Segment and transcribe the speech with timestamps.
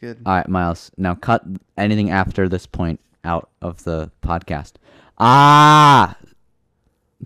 [0.00, 0.18] Good.
[0.24, 0.90] All right, Miles.
[0.96, 1.44] Now cut
[1.76, 4.72] anything after this point out of the podcast.
[5.18, 6.16] Ah.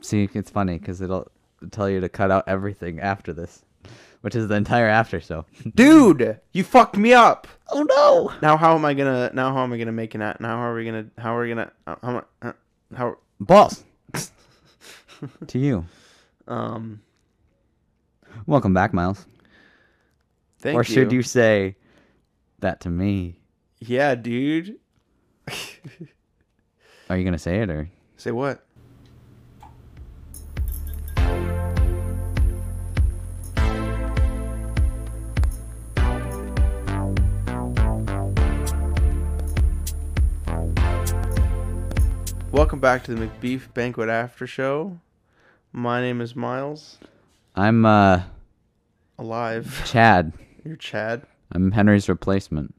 [0.02, 1.30] See, it's funny because it'll
[1.70, 3.62] tell you to cut out everything after this,
[4.22, 5.46] which is the entire after show.
[5.76, 7.46] Dude, you fucked me up.
[7.70, 8.32] oh no!
[8.42, 9.30] Now how am I gonna?
[9.34, 10.20] Now how am I gonna make an?
[10.20, 11.06] Now how are we gonna?
[11.16, 11.70] How are we gonna?
[11.86, 12.24] uh, How?
[12.42, 12.52] uh,
[12.96, 13.16] How?
[13.38, 13.84] Balls.
[15.46, 15.84] to you.
[16.48, 17.00] Um.
[18.46, 19.24] Welcome back, Miles.
[20.58, 20.92] Thank or you.
[20.92, 21.76] should you say
[22.64, 23.38] that to me?
[23.78, 24.78] Yeah, dude.
[27.10, 27.90] Are you gonna say it or?
[28.16, 28.64] Say what?
[42.50, 45.00] Welcome back to the Macbeef Banquet After Show.
[45.70, 46.98] My name is Miles.
[47.54, 48.22] I'm uh
[49.18, 49.82] Alive.
[49.84, 50.32] Chad.
[50.64, 51.26] You're Chad.
[51.54, 52.74] I'm Henry's replacement.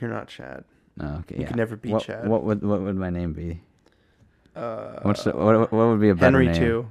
[0.00, 0.64] You're not Chad.
[1.00, 1.46] Oh, okay, You yeah.
[1.48, 2.28] can never be what, Chad.
[2.28, 3.60] What would what would my name be?
[4.54, 6.54] Uh, What's the, what what would be a better Henry name?
[6.54, 6.88] too.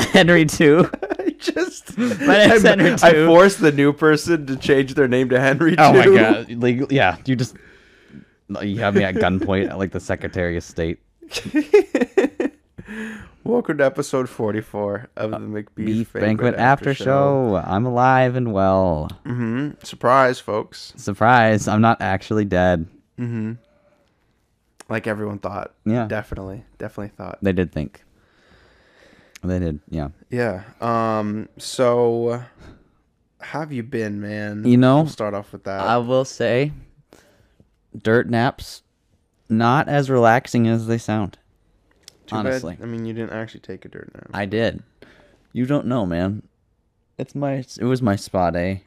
[0.12, 0.90] Henry two.
[1.18, 5.28] I just My name's I'm- Henry I forced the new person to change their name
[5.28, 6.50] to Henry Oh my god!
[6.50, 7.54] Like, yeah, you just
[8.62, 10.98] you have me at gunpoint, like the Secretary of State.
[13.44, 17.54] Welcome to episode 44 of the Macbeef Uh, Beef Banquet, After show.
[17.64, 19.08] I'm alive and well.
[19.24, 20.92] hmm Surprise, folks.
[20.96, 21.68] Surprise!
[21.68, 22.86] I'm not actually dead.
[23.16, 23.52] hmm
[24.88, 25.72] Like everyone thought.
[25.84, 27.38] Yeah, Definitely, definitely thought.
[27.42, 28.02] they did think.
[29.42, 29.80] They did.
[29.88, 30.08] Yeah.
[30.28, 30.64] Yeah.
[30.80, 31.48] Um.
[31.58, 32.42] So,
[33.40, 34.64] have you been, man?
[34.66, 35.80] You know, We'll start off with that.
[35.80, 36.72] I will say,
[37.96, 38.82] dirt naps,
[39.48, 41.38] not as relaxing as they sound.
[42.30, 42.78] Too bad- honestly.
[42.82, 44.28] I mean, you didn't actually take a dirt nap.
[44.32, 44.82] I did.
[45.52, 46.42] You don't know, man.
[47.18, 48.82] It's my it was my spot A,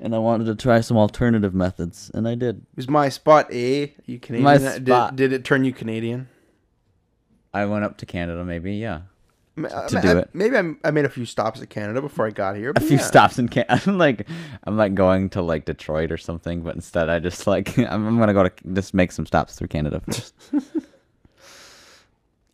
[0.00, 2.58] and I wanted to try some alternative methods, and I did.
[2.58, 3.94] It was my spot A.
[4.06, 4.44] You Canadian?
[4.44, 5.16] My Did- spot.
[5.16, 6.28] Did, it turn you Canadian?
[7.52, 9.02] I went up to Canada, maybe, yeah.
[9.56, 10.30] To I- do I- it.
[10.32, 12.72] Maybe I, I made a few stops at Canada before I got here.
[12.76, 13.02] A few yeah.
[13.02, 13.82] stops in Canada.
[13.86, 14.26] I'm like,
[14.64, 18.18] I'm like going to like Detroit or something, but instead I just like I'm, I'm
[18.18, 20.32] gonna go to just make some stops through Canada first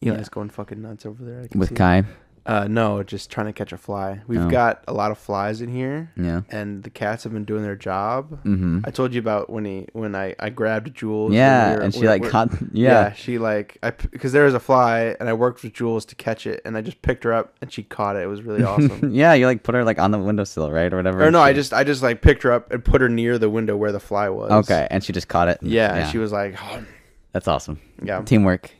[0.04, 1.42] Eli's going fucking nuts over there.
[1.42, 1.74] I can with see.
[1.74, 2.04] Kai.
[2.46, 4.20] Uh, no, just trying to catch a fly.
[4.26, 4.50] We've Oh.
[4.50, 6.42] got a lot of flies in here, Yeah.
[6.50, 8.32] and the cats have been doing their job.
[8.44, 8.80] Mm-hmm.
[8.84, 11.30] I told you about when he when I I grabbed Jules.
[11.30, 12.50] when Yeah, we were- and she we- like caught.
[12.74, 12.90] Yeah.
[12.90, 13.12] Yeah.
[13.14, 16.46] she like I because there was a fly, and I worked with Jules to catch
[16.46, 18.24] it, and I just picked her up, and she caught it.
[18.24, 19.10] It was really awesome.
[19.14, 21.20] yeah, you like put her like on the windowsill, right, or whatever.
[21.20, 23.38] or and no, I just I just like picked her up and put her near
[23.38, 24.50] the window where the fly was.
[24.50, 25.62] Okay, and she just caught it.
[25.62, 26.84] and- Yeah, and she was like, oh,
[27.32, 27.80] That's awesome.
[28.02, 28.70] yeah, Teamwork.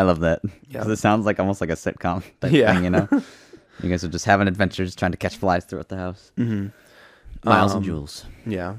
[0.00, 0.40] I love that.
[0.44, 0.50] Yeah.
[0.78, 2.72] Because it sounds like almost like a sitcom type Yeah.
[2.74, 3.08] thing, you know?
[3.82, 6.32] you guys are just having adventures trying to catch flies throughout the house.
[6.36, 6.68] hmm
[7.44, 8.24] Miles Um, and Jules.
[8.46, 8.76] yeah.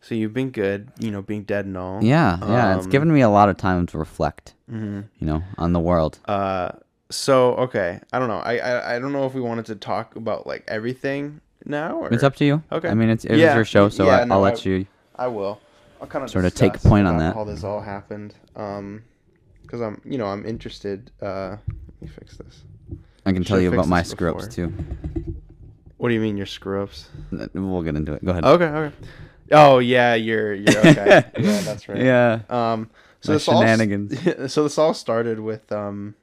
[0.00, 2.02] So you've been good, you know, being dead and all.
[2.02, 2.76] Yeah, yeah.
[2.76, 5.80] it's um, given me a lot of time to reflect, hmm you know, on the
[5.80, 6.18] world.
[6.26, 6.70] Uh,
[7.10, 8.38] so okay, I don't know.
[8.38, 11.96] I, I I don't know if we wanted to talk about like everything now.
[11.98, 12.08] Or...
[12.12, 12.62] It's up to you.
[12.72, 12.88] Okay.
[12.88, 14.86] I mean, it's, it Yeah, your show, so yeah, I, no, I'll let I- you.
[15.16, 15.60] I will.
[16.00, 17.34] I'll kind of Sort of take point on that.
[17.34, 18.34] How this all happened.
[18.56, 19.02] Um,
[19.70, 21.12] because I'm, you know, I'm interested.
[21.22, 22.64] Uh, let me fix this.
[23.24, 24.72] I can tell you about my screw ups too.
[25.98, 27.08] What do you mean your screw ups?
[27.54, 28.24] We'll get into it.
[28.24, 28.44] Go ahead.
[28.44, 28.96] Okay, okay.
[29.52, 31.24] Oh yeah, you're you're okay.
[31.38, 31.98] yeah, that's right.
[31.98, 32.40] Yeah.
[32.48, 32.90] Um.
[33.20, 34.18] So My this all shenanigans.
[34.52, 36.14] so this all started with um.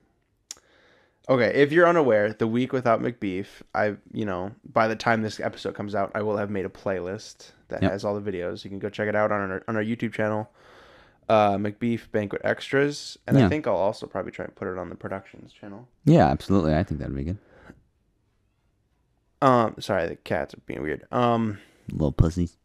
[1.29, 5.39] Okay, if you're unaware, the week without Macbeef, I you know by the time this
[5.39, 7.91] episode comes out, I will have made a playlist that Yep.
[7.91, 8.63] has all the videos.
[8.63, 10.49] You can go check it out on our on our YouTube channel,
[11.29, 14.89] uh, Macbeef Banquet Extras, and I think I'll also probably try and put it on
[14.89, 15.87] the productions channel.
[16.05, 16.73] Yeah, absolutely.
[16.75, 17.37] I think that'd be good.
[19.41, 21.05] Um, sorry, the cats are being weird.
[21.11, 21.59] Um,
[21.91, 22.57] Little pussies.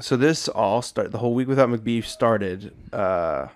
[0.00, 3.48] so this all start the whole week without Macbeef started uh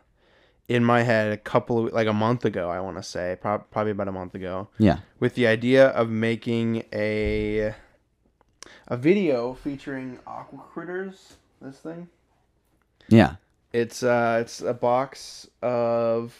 [0.69, 3.69] in my head a couple of like a month ago I want to say prob-
[3.71, 4.99] probably about a month ago Yeah.
[5.19, 7.75] with the idea of making a
[8.87, 12.09] a video featuring aqua critters this thing
[13.09, 13.37] Yeah.
[13.72, 16.34] It's uh it's a box of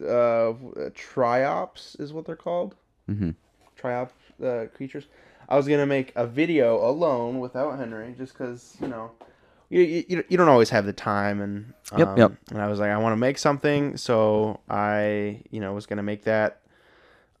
[0.00, 0.52] uh
[0.94, 2.74] triops is what they're called
[3.06, 3.30] hmm
[3.80, 4.10] triop
[4.44, 5.06] uh, creatures.
[5.48, 9.10] I was gonna make a video alone without Henry, just because you know,
[9.68, 12.32] you, you you don't always have the time, and Yep, um, yep.
[12.50, 16.02] And I was like, I want to make something, so I you know was gonna
[16.02, 16.60] make that.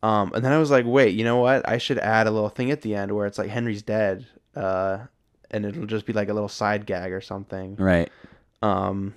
[0.02, 1.68] Um, and then I was like, wait, you know what?
[1.68, 4.26] I should add a little thing at the end where it's like Henry's dead,
[4.56, 5.00] uh,
[5.50, 7.76] and it'll just be like a little side gag or something.
[7.76, 8.10] Right.
[8.62, 9.14] Um,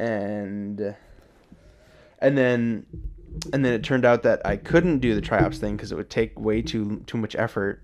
[0.00, 0.96] and
[2.18, 2.86] and then
[3.52, 6.10] and then it turned out that I couldn't do the triops thing because it would
[6.10, 7.82] take way too too much effort.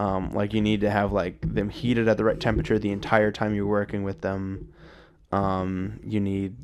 [0.00, 3.30] Um, like you need to have like them heated at the right temperature the entire
[3.30, 4.72] time you're working with them.
[5.32, 6.56] Um, you need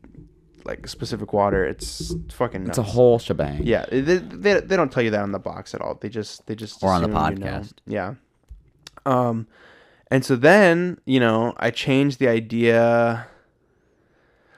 [0.65, 1.65] like specific water.
[1.65, 2.67] It's fucking.
[2.69, 3.63] It's a whole shebang.
[3.65, 5.97] Yeah, they, they, they don't tell you that on the box at all.
[6.01, 7.47] They just they just Or on the assume you know.
[7.51, 7.73] podcast.
[7.87, 8.15] Yeah.
[9.05, 9.47] Um,
[10.11, 13.27] and so then you know I changed the idea.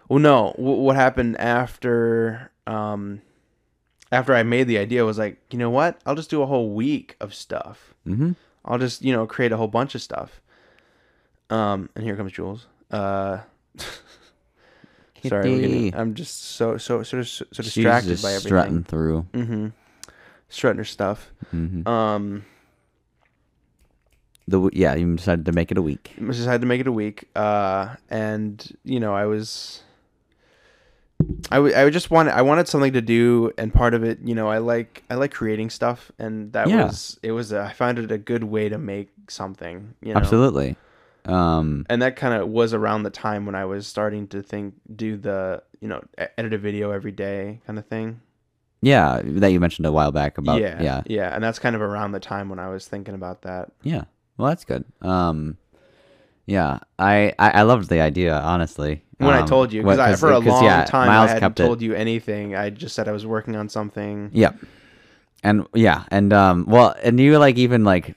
[0.09, 3.21] Well, no, w- what happened after um,
[4.13, 6.01] after I made the idea was like, you know what?
[6.07, 7.95] I'll just do a whole week of stuff.
[8.07, 8.33] Mm-hmm.
[8.65, 10.41] I'll just you know create a whole bunch of stuff.
[11.51, 12.67] Um, and here comes Jules.
[12.91, 13.39] Uh.
[15.27, 18.47] Sorry, getting, I'm just so so so so She's distracted just by everything.
[18.49, 19.27] strutting through.
[19.33, 19.69] Mm-hmm.
[20.51, 21.33] Strutting her stuff.
[21.51, 22.45] hmm Um,
[24.47, 26.13] The yeah, you decided to make it a week.
[26.21, 27.25] I had to make it a week.
[27.35, 29.83] Uh, and you know, I was,
[31.51, 34.35] I w- I just wanted, I wanted something to do, and part of it, you
[34.35, 36.87] know, I like, I like creating stuff, and that Yeah.
[36.87, 40.21] was, it was, a, I found it a good way to make something, you know.
[40.21, 40.77] Absolutely.
[41.27, 44.75] Um, And that kind of was around the time when I was starting to think,
[44.95, 46.03] do the, you know,
[46.37, 48.21] edit a video every day kind of thing.
[48.83, 51.81] yeah, that you mentioned a while back about yeah, yeah, yeah, and that's kind of
[51.81, 53.71] around the time when I was thinking about that.
[53.83, 54.05] Yeah.
[54.37, 54.85] Well, that's good.
[55.01, 55.57] Um,
[56.47, 59.03] yeah, I, I, I loved the idea, honestly.
[59.19, 61.41] when I Um, told you because I for a long yeah, time Miles I hadn't
[61.41, 62.55] kept it- told you anything.
[62.55, 64.31] I just said I was working on something.
[64.33, 64.53] Yeah.
[65.43, 68.15] And yeah, and um, well, and you like even like,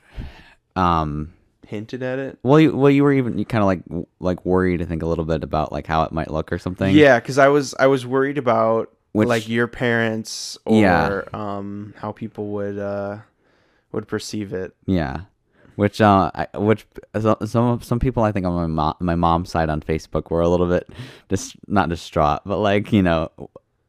[0.75, 1.33] um,
[1.67, 2.39] Hinted at it.
[2.43, 5.05] well, you well you were even kind of like w- like worried, I think, a
[5.05, 6.95] little bit about like how it might look or something.
[6.95, 11.21] Yeah, because I was I was worried about Which- like your parents or Yeah.
[11.33, 13.17] um how people would uh
[13.91, 14.73] would perceive it.
[14.85, 15.21] Yeah.
[15.77, 16.85] Which uh, I, which
[17.21, 20.41] so- some some people I think on my mom my mom's side on Facebook were
[20.41, 20.89] a little bit
[21.29, 23.29] just not distraught, but like you know,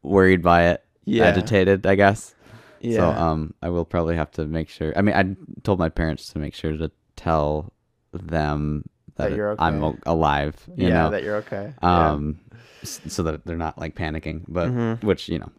[0.03, 1.25] worried by it, Yeah.
[1.25, 2.35] agitated, I guess.
[2.79, 2.97] Yeah.
[2.97, 4.93] So um, I will probably have to make sure.
[4.95, 7.73] I mean, I told my parents to make sure to tell
[8.13, 10.55] them that, That you're I'm alive.
[10.77, 11.73] You yeah, know, that you're okay.
[11.81, 12.39] Um,
[12.83, 14.45] s- so that they're not like panicking.
[14.47, 15.03] But Mhm.
[15.03, 15.49] which you know,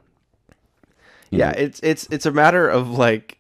[1.31, 3.39] you yeah, know, it's it's it's a matter of like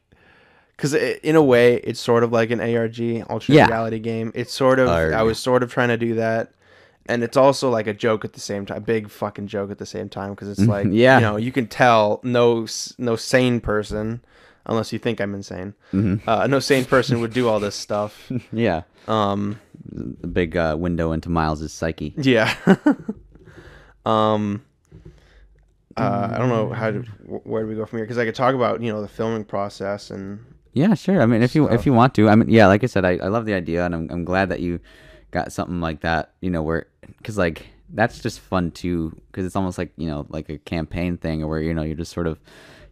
[0.80, 2.98] because in a way it's sort of like an ARG
[3.28, 3.66] alternate Yeah.
[3.66, 4.32] reality game.
[4.34, 6.52] It's sort of I was sort of trying to do that.
[7.06, 9.78] And it's also like a joke at the same time, A big fucking joke at
[9.78, 11.16] the same time because it's like, Yeah.
[11.16, 12.66] you know, you can tell no
[12.98, 14.22] no sane person,
[14.64, 16.28] unless you think I'm insane, Mm-hmm.
[16.28, 18.30] uh, no sane person would do all this stuff.
[18.52, 19.58] yeah, Um,
[19.90, 22.14] the big uh, window into Miles's psyche.
[22.16, 22.54] yeah.
[24.06, 24.62] um,
[25.96, 28.34] uh, I don't know how to where do we go from here because I could
[28.34, 30.38] talk about you know the filming process and
[30.72, 31.20] Yeah, sure.
[31.22, 33.16] I mean, if you if you want to, I mean, yeah, like I said, I,
[33.18, 34.80] I love the idea, and I'm I'm glad that you
[35.30, 36.32] got something like that.
[36.40, 36.86] You know, where
[37.18, 41.16] because like that's just fun too, because it's almost like you know like a campaign
[41.16, 42.38] thing, where you know you're just sort of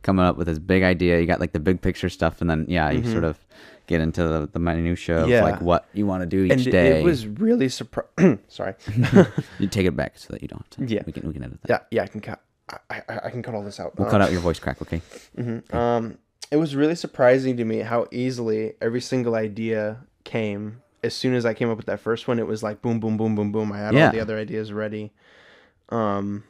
[0.02, 1.20] coming up with this big idea.
[1.20, 3.38] You got like the big picture stuff, and then yeah, you sort of
[3.86, 5.30] get into the, the minutia of Mm-hmm.
[5.32, 5.42] Yeah.
[5.44, 7.00] like what you want to do each and day.
[7.00, 8.38] it was really surprising.
[8.48, 8.74] Sorry.
[9.58, 10.62] you take it back so that you don't.
[10.78, 10.94] Have to.
[10.94, 11.02] Yeah.
[11.06, 11.86] we can we can edit that.
[11.90, 12.40] yeah, yeah, I can cut.
[12.90, 13.96] I, I, I can cut all this out.
[13.96, 15.00] We'll Um, cut out your voice crack, okay?
[15.38, 15.72] mhm.
[15.74, 16.18] Um,
[16.50, 20.82] it was really surprising to me how easily every single idea came.
[21.02, 23.16] As soon as I came up with that first one, it was like boom, boom,
[23.16, 23.72] boom, boom, boom.
[23.72, 24.06] I had Yeah.
[24.06, 25.12] all the other ideas ready.
[25.90, 26.44] Um.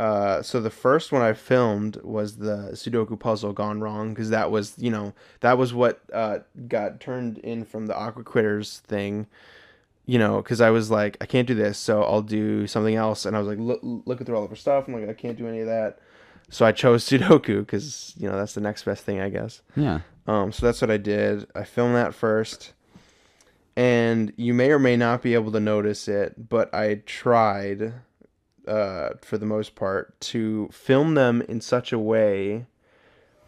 [0.00, 4.50] Uh, so the first one I filmed was the Sudoku puzzle gone wrong because that
[4.50, 9.28] was you know that was what uh, got turned in from the Aqua Critters thing,
[10.04, 13.24] you know because I was like I can't do this so I'll do something else
[13.26, 15.38] and I was like look looking through all of her stuff I'm like I can't
[15.38, 16.00] do any of that,
[16.52, 19.62] so I chose Sudoku because you know that's the next best thing I guess.
[19.74, 20.00] Yeah.
[20.28, 21.48] Um, so that's what I did.
[21.56, 22.74] I filmed that first,
[23.74, 27.94] and you may or may not be able to notice it, but I tried,
[28.68, 32.66] uh, for the most part, to film them in such a way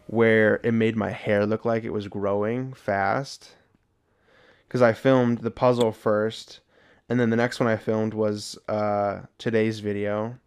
[0.07, 3.51] where it made my hair look like it was growing fast.
[4.67, 6.59] Because I filmed the puzzle first,
[7.07, 10.37] and then the next one I filmed was uh, today's video.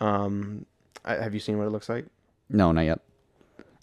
[0.00, 0.64] Um,
[1.04, 2.06] I, have you seen what it looks like?
[2.48, 3.00] No, not yet.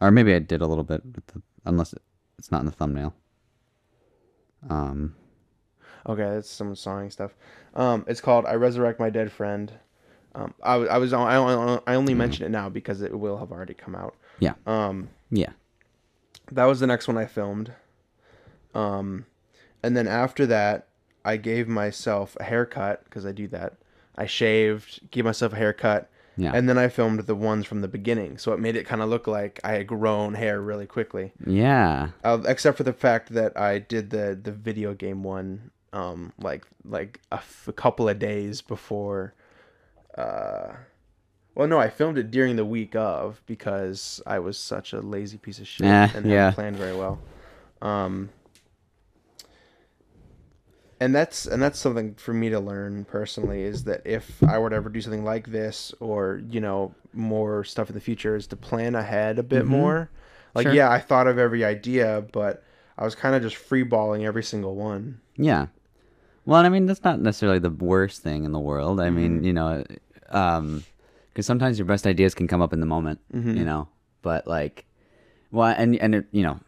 [0.01, 2.01] Or maybe I did a little bit, with the, unless it,
[2.37, 3.13] it's not in the thumbnail.
[4.69, 5.15] Um.
[6.07, 7.35] Okay, that's some sawing stuff.
[7.75, 9.71] Um, it's called "I Resurrect My Dead Friend."
[10.35, 13.51] Um, I, I was I only, I only mention it now because it will have
[13.51, 14.15] already come out.
[14.39, 14.53] Yeah.
[14.67, 15.49] Um, Yeah.
[16.51, 17.73] that was the next one I filmed.
[18.75, 19.25] Um,
[19.81, 20.87] and then after that,
[21.25, 23.73] I gave myself a haircut because I do that.
[24.15, 26.51] I shaved, gave myself a haircut, Yeah.
[26.55, 29.09] and then I filmed the ones from the beginning, so it made it kind of
[29.09, 31.33] look like I had grown hair really quickly.
[31.45, 32.09] yeah.
[32.23, 36.63] uh, except for the fact that I did the the video game one um like
[36.85, 39.33] like a, f- a couple of days before
[40.17, 40.73] uh
[41.55, 45.37] well no I filmed it during the week of because I was such a lazy
[45.37, 46.35] piece of shit Eh, and yeah.
[46.51, 47.19] hadn't planned very well
[47.81, 48.29] Um,
[50.99, 54.69] and that's and that's something for me to learn personally is that if I were
[54.69, 58.47] to ever do something like this or you know more stuff in the future is
[58.47, 59.71] to plan ahead a bit mm-hmm.
[59.71, 60.09] more.
[60.53, 60.73] Like Sure.
[60.73, 62.63] yeah, I thought of every idea, but
[62.97, 65.21] I was kind of just freeballing every single one.
[65.37, 65.67] Yeah.
[66.45, 68.99] Well, and I mean, that's not necessarily the worst thing in the world.
[68.99, 69.45] I mean, mm-hmm.
[69.45, 69.83] you know,
[70.29, 70.83] um,
[71.29, 73.55] because sometimes your best ideas can come up in the moment, mm-hmm.
[73.55, 73.87] you know.
[74.21, 74.85] But like,
[75.51, 76.59] well, and and it, you know,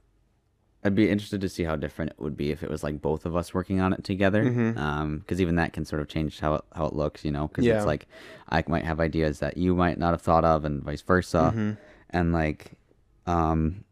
[0.84, 3.26] I'd be interested to see how different it would be if it was like both
[3.26, 4.44] of us working on it together.
[4.76, 7.48] Um, because even that can sort of change how it, how it looks, you know.
[7.48, 7.78] Because Yeah.
[7.78, 8.08] it's like
[8.50, 11.54] I might have ideas that you might not have thought of, and vice versa.
[12.10, 12.72] And like,
[13.28, 13.84] um,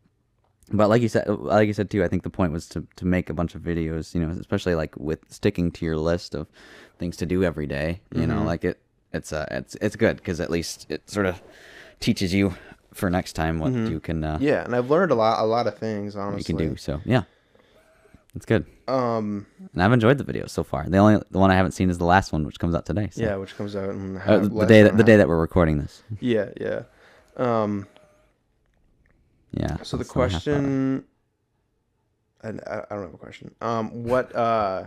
[0.71, 3.05] but like you said, like you said too, I think the point was to, to
[3.05, 6.47] make a bunch of videos, you know, especially like with sticking to your list of
[6.97, 8.01] things to do every day.
[8.13, 8.29] You Mm-hmm.
[8.29, 8.79] know, like it,
[9.13, 11.41] it's uh, it's it's good because at least it sort of
[11.99, 12.55] teaches you
[12.93, 14.43] for next time what you can uh, Mm-hmm.
[14.45, 16.53] Yeah, and I've learned a lot a lot of things honestly.
[16.53, 16.75] you can do.
[16.75, 17.23] So yeah,
[18.35, 20.87] it's good, Um, and I've enjoyed the videos so far.
[20.89, 23.09] The only the one I haven't seen is the last one, which comes out today.
[23.11, 23.21] So.
[23.21, 26.03] yeah, which comes out in Uh, the day that the day that we're recording this.
[26.19, 26.83] Yeah, yeah.
[27.37, 27.87] Um,
[29.51, 29.77] Yeah.
[29.83, 30.53] so the that's only half hour.
[30.53, 31.03] question,
[32.43, 33.53] I I don't have a question.
[33.61, 34.35] Um, what?
[34.35, 34.85] Uh,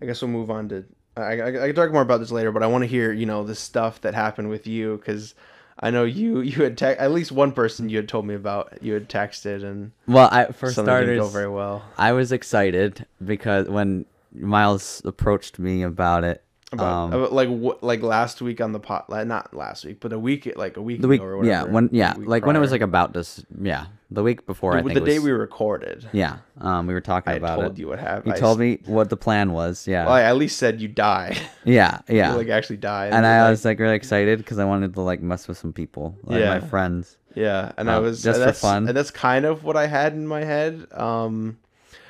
[0.00, 0.84] I guess we'll move on to.
[1.16, 3.26] I, I, I can talk more about this later, but I want to hear you
[3.26, 5.34] know the stuff that happened with you because
[5.80, 8.78] I know you you had te- at least one person you had told me about
[8.82, 11.82] you had texted and Well, I for something didn't starters, go very well.
[11.96, 17.82] I was excited because when Miles approached me about it, About, um, about, like what
[17.82, 20.82] like last week on the pot like, not last week but a week like a
[20.82, 23.14] week the week, ago or whatever yeah, when yeah, like when it was like about
[23.14, 24.72] this, yeah, the week before.
[24.76, 27.36] I the, think the it day was- we recorded yeah, um, we were talking I
[27.36, 27.78] about told it.
[27.80, 29.86] you what happened You I told s- me what the plan was.
[29.86, 32.32] Yeah, well, I at least said you die yeah, yeah.
[32.32, 34.94] you like actually die and you're I like- was like really excited because I wanted
[34.94, 36.58] to like mess with some people, like Yeah.
[36.58, 37.16] my friends.
[37.34, 38.88] Yeah, and I Um, was just for fun.
[38.88, 40.86] and that's kind of what I had in my head.
[40.92, 41.58] Um,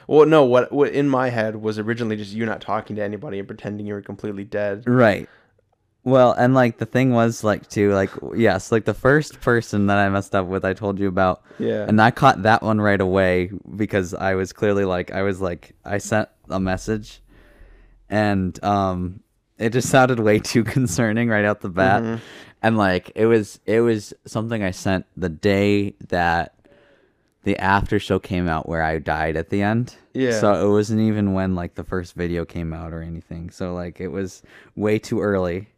[0.07, 3.39] well, no, what what in my head was originally just you not talking to anybody
[3.39, 4.85] and pretending you were completely dead.
[4.89, 5.29] Right.
[6.03, 9.99] Well, and like the thing was like too like yes, like the first person that
[9.99, 11.43] I messed up with, I told you about.
[11.59, 11.85] Yeah.
[11.87, 15.75] And I caught that one right away because I was clearly like I was like
[15.85, 17.21] I sent a message,
[18.09, 19.21] and um,
[19.59, 22.23] it just sounded way too concerning right out the bat, Mm-hmm.
[22.63, 26.55] and like it was it was something I sent the day that
[27.45, 29.95] the after show came out where I died at the end.
[30.15, 30.39] Yeah.
[30.41, 33.51] So it wasn't even when like the first video came out or anything.
[33.51, 34.43] So like it was
[34.77, 35.69] way too early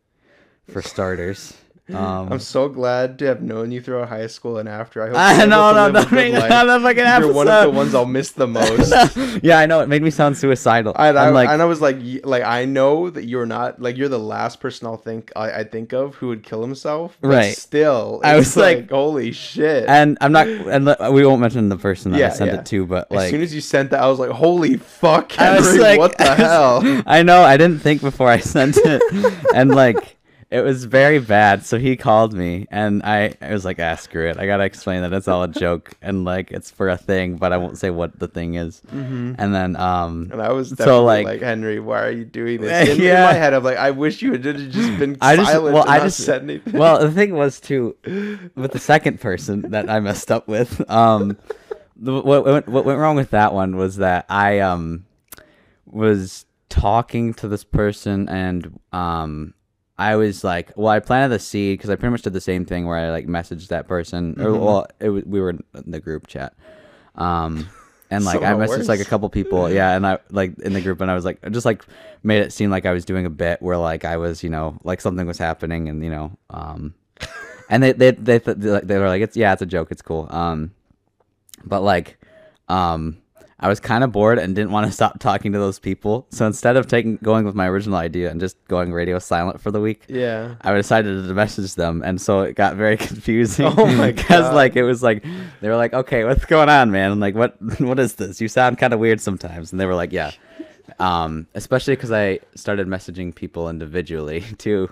[0.71, 1.55] for starters.
[1.93, 5.03] Um, I'm so glad to have known you throughout high school and after.
[5.03, 6.49] I hope I know, no, don't make life.
[6.49, 8.95] that a fucking You're one of the ones I'll miss the most.
[9.43, 10.95] yeah, I know it made me sound suicidal.
[10.97, 14.09] I, I'm like, and I was like, like I know that you're not like you're
[14.09, 17.19] the last person I'll think I, I think of who would kill himself.
[17.21, 17.55] Right.
[17.55, 19.87] Still, I was like- holy shit.
[19.89, 22.61] and I'm not, and le- we won't mention the person that I sent yeah.
[22.61, 25.39] it to, but like, as soon as you sent that, I was like, holy fuck,
[25.39, 27.03] I was like, what the I was- hell?
[27.07, 27.43] I know.
[27.43, 29.03] I didn't think before I sent it,
[29.55, 30.17] and like
[30.53, 31.65] it was very bad.
[31.65, 34.37] So he called me, and I, I was like, "Ah, screw it.
[34.39, 37.53] I gotta explain that it's all a joke, and like it's for a thing, but
[37.55, 39.35] I won't say what the thing is." Mm-hmm.
[39.39, 42.91] And then, um, And I was So, like- like, Henry, why are you doing this?
[42.91, 45.75] In, in my head, I'm like, I wish you had just been I just, silent
[45.75, 46.75] well, I just said anything.
[46.79, 47.97] Well, the thing was too,
[48.55, 50.89] with the second person that I messed up with.
[50.91, 51.39] Um,
[51.97, 55.07] the, what went, what went wrong with that one was that I um
[55.87, 59.55] was talking to this person and um
[60.03, 62.65] I was like, well, I planted the seed because I pretty much did the same
[62.65, 64.59] thing where I like messaged that person, Mm-hmm.
[64.65, 66.55] well, it was, we were in the group chat,
[67.15, 67.69] um,
[68.11, 71.01] and like I messaged like a couple people, yeah, and I like in the group,
[71.01, 71.85] and I was like, I just like
[72.23, 74.77] made it seem like I was doing a bit where like I was, you know,
[74.83, 76.95] like something was happening, and you know, um,
[77.71, 80.03] and they they they th- they they were like, it's yeah, it's a joke, it's
[80.03, 80.73] cool, um,
[81.65, 82.19] but like,
[82.69, 83.19] um.
[83.63, 86.27] I was kind of bored and didn't want to stop talking to those people.
[86.31, 89.71] So instead of taking going with my original idea and just going radio silent for
[89.71, 90.57] the week, yeah.
[90.61, 93.67] I decided to message them, and so it got very confusing.
[93.67, 94.55] Oh my God.
[94.55, 95.25] like it was like
[95.61, 97.57] they were like, "Okay, what's going on, man?" I'm like, "What?
[97.81, 98.41] What is this?
[98.41, 100.33] You sound kind of weird sometimes." And they were like, "Yeah."
[100.99, 104.91] Um, especially because I started messaging people individually too,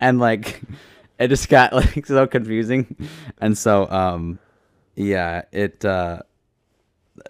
[0.00, 0.62] and like
[1.18, 2.96] it just got like so confusing,
[3.40, 4.38] and so um,
[4.94, 6.20] yeah, it uh,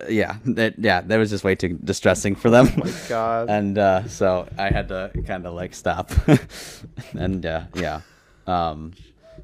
[0.09, 2.67] yeah, it, yeah, that was just way too distressing for them.
[2.77, 3.51] Oh my God.
[3.57, 6.11] and uh, so I had to kind of like stop,
[7.13, 8.01] and uh, yeah,
[8.47, 8.93] um,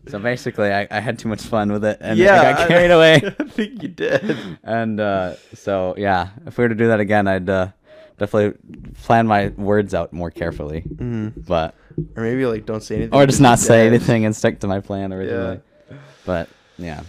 [0.08, 2.90] so basically I, I had too much fun with it, and yeah, I got carried
[2.90, 4.36] away, I think you did.
[4.62, 7.68] and uh, so yeah, if we were to do that again, I'd uh,
[8.18, 8.58] definitely
[9.02, 11.40] plan my words out more carefully, Mm-hmm.
[11.46, 11.74] but
[12.16, 13.14] Or maybe like don't say anything.
[13.14, 13.94] or just not say dead.
[13.94, 15.60] anything and stick to my plan originally.
[15.90, 15.96] Yeah.
[16.24, 17.02] But yeah,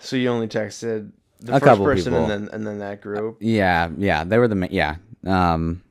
[0.00, 1.10] So you only texted
[1.42, 2.24] the A first couple person people.
[2.30, 3.38] and then and then that group.
[3.40, 4.96] Yeah, yeah, they were the ma- yeah.
[5.26, 5.82] Um,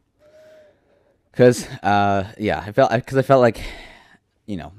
[1.34, 3.62] cause uh, yeah, I felt because I felt like,
[4.46, 4.72] you know,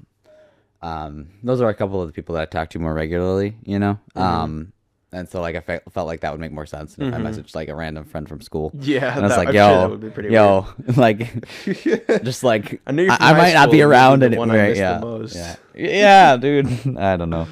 [0.83, 3.57] um, those are a couple of the people that I talk to more regularly.
[3.65, 4.21] You know, Mm-hmm.
[4.21, 4.73] um,
[5.15, 7.55] and so like I fe- felt like that would make more sense if I messaged
[7.55, 8.73] like a random friend from school.
[8.81, 11.65] Yeah, and I was that- like, I'm yo, sure that would be pretty yo, like,
[12.25, 14.73] just like I knew I, I might not be around and the one I right,
[14.75, 15.35] the yeah, most.
[15.37, 16.97] yeah, yeah, dude.
[16.99, 17.47] I don't know.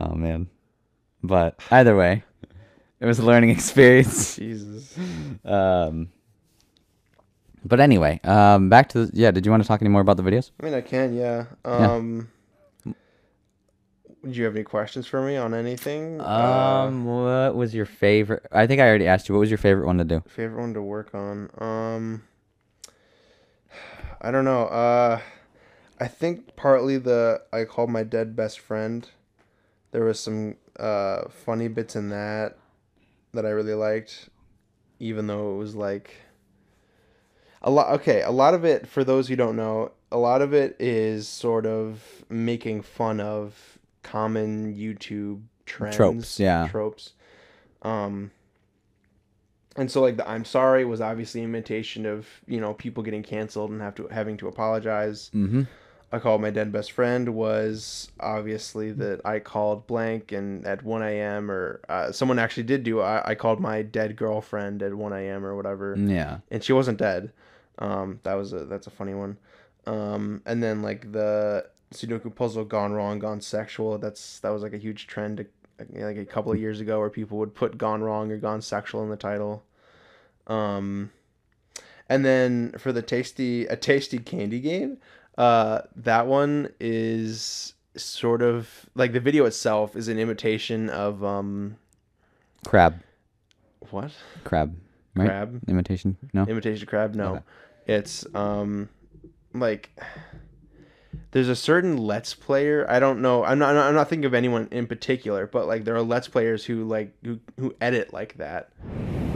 [0.00, 0.48] Oh man,
[1.22, 2.24] but either way,
[3.00, 4.36] it was a learning experience.
[4.36, 4.96] Jesus.
[5.44, 6.08] Um,
[7.64, 9.30] but anyway, um, back to the, yeah.
[9.30, 10.50] Did you want to talk any more about the videos?
[10.60, 11.46] I mean, I can, yeah.
[11.64, 11.92] Yeah.
[11.92, 12.28] Um,
[12.84, 12.94] Do
[14.32, 16.20] you have any questions for me on anything?
[16.20, 18.44] Uh, Um, what was your favorite?
[18.52, 19.34] I think I already asked you.
[19.34, 20.22] What was your favorite one to do?
[20.28, 21.50] favorite one to work on.
[21.58, 22.22] Um,
[24.20, 24.62] I don't know.
[24.66, 25.20] Uh,
[26.00, 29.08] I think partly the I called my dead best friend.
[29.92, 32.58] There was some uh funny bits in that
[33.36, 34.28] that I really liked,
[34.98, 36.16] even though it was like
[37.62, 37.92] a lot.
[37.94, 41.28] Okay, a lot of it for those who don't know, a lot of it is
[41.28, 46.68] sort of making fun of common YouTube trends, Tropes, yeah.
[46.68, 47.12] tropes.
[47.82, 48.30] Um,
[49.76, 53.70] and so like the I'm sorry was obviously imitation of you know people getting canceled
[53.70, 55.30] and have to having to apologize.
[55.34, 55.62] Mm-hmm.
[56.12, 61.02] I called my dead best friend was obviously that I called blank and at 1
[61.02, 61.50] a.m.
[61.50, 65.44] or uh, someone actually did do I, I called my dead girlfriend at 1 a.m.
[65.44, 66.38] or whatever Yeah.
[66.50, 67.32] and she wasn't dead.
[67.78, 69.36] Um, that was a that's a funny one.
[69.86, 73.98] Um, and then like the Sudoku puzzle gone wrong, gone sexual.
[73.98, 75.44] That's that was like a huge trend
[75.94, 79.02] like a couple of years ago where people would put gone wrong or gone sexual
[79.02, 79.62] in the title.
[80.46, 81.10] Um,
[82.08, 84.98] and then for the tasty a tasty candy game,
[85.38, 91.76] uh, that one is sort of like the video itself is an imitation of um
[92.66, 93.00] Crab.
[93.90, 94.12] what
[94.44, 94.76] Crab.
[95.14, 95.26] Right.
[95.28, 96.16] crab Imitation.
[96.34, 96.42] No.
[96.44, 97.42] imitation crab no Okay.
[97.86, 98.90] it's um
[99.54, 99.98] like
[101.30, 104.68] there's a certain let's player i don't know i'm not i'm not thinking of anyone
[104.70, 108.68] in particular but like there are let's players who like who, who edit like that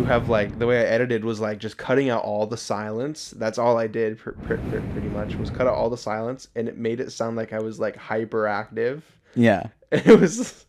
[0.01, 3.31] who have like the way i edited was like just cutting out all the silence
[3.37, 6.49] that's all i did pr- pr- pr- pretty much was cut out all the silence
[6.57, 9.03] and it made it sound like i was like hyperactive
[9.35, 9.67] Yeah.
[9.93, 10.65] it was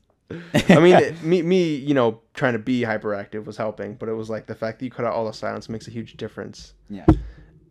[0.54, 4.14] I mean, it, me, me, you know, trying to be hyperactive was helping, but it
[4.14, 6.74] was like the fact that you cut out all the silence makes a huge difference.
[6.90, 7.06] Yeah.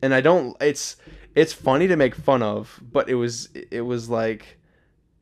[0.02, 0.54] And I don't.
[0.60, 0.96] It's
[1.34, 4.58] it's funny to make fun of, but it was it was like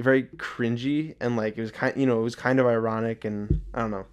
[0.00, 3.60] very cringy and like it was kind, you know, it was kind of ironic and
[3.72, 4.06] I don't know,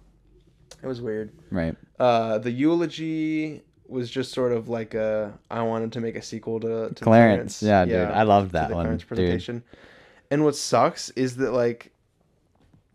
[0.86, 1.32] it was weird.
[1.50, 1.76] Right.
[1.98, 6.60] Uh, the eulogy was just sort of like a I wanted to make a sequel
[6.60, 7.62] to, to Clarence.
[7.62, 7.96] Yeah, dude.
[7.96, 9.08] I loved that one, Clarence dude.
[9.08, 9.62] presentation.
[10.30, 11.92] And what sucks is that like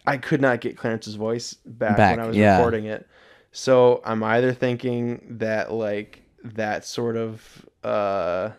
[0.06, 2.58] I could not get Clarence's voice back, Back, when I was yeah.
[2.58, 3.08] recording it.
[3.52, 8.52] So I'm either thinking that like that sort of uh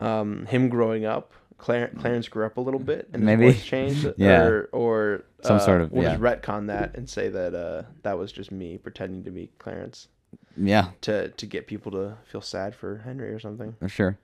[0.00, 3.44] um him growing up Clar- Clarence grew up a little bit and Maybe.
[3.46, 4.42] his voice changed Yeah.
[4.42, 6.16] or or Some uh, sort of- we'll yeah.
[6.16, 10.08] just retcon that and say that uh that was just me pretending to be Clarence
[10.56, 10.90] Yeah.
[11.02, 13.74] to to get people to feel sad for Henry or something.
[13.80, 14.18] For sure.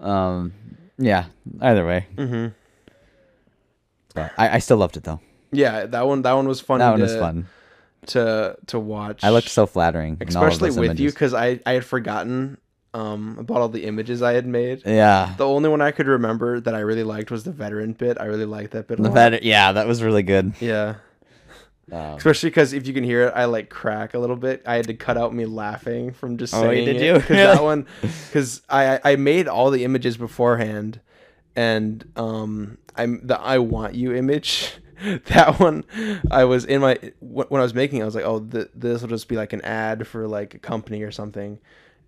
[0.00, 0.52] Um.
[0.96, 1.26] Yeah.
[1.60, 2.46] Either way, Mm-hmm.
[4.14, 5.20] but I, I still loved it though.
[5.52, 6.78] Yeah, that one that one was fun.
[6.80, 7.46] that one to, was fun.
[8.08, 9.24] to to watch.
[9.24, 10.16] I looked so flattering.
[10.20, 12.58] in all of especially with you because I I had forgotten
[12.94, 14.82] um about all the images I had made.
[14.86, 15.34] Yeah.
[15.36, 18.16] The only one I could remember that I really liked was the veteran bit.
[18.20, 18.98] I really liked that bit.
[18.98, 19.14] A The lot.
[19.32, 20.54] vet- yeah, that was really good.
[20.60, 20.94] Yeah,
[21.92, 24.62] Um, especially because if you can hear it, I like crack a little bit.
[24.66, 27.14] I had to cut out me laughing from just Oh, saying did it, you?
[27.20, 27.86] 'cause that one,
[28.28, 31.00] because I I made all the images beforehand,
[31.56, 34.74] and um I'm the I want you image.
[35.26, 35.84] That one,
[36.28, 39.00] I was in my when I was making, it, I was like, oh, th- this
[39.00, 41.60] will just be like an ad for like a company or something.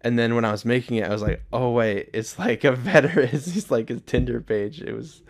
[0.03, 2.73] And then when I was making it, I was like, oh wait, it's like a
[2.73, 3.29] veteran.
[3.33, 4.81] It's just like his Tinder page.
[4.81, 5.23] It was,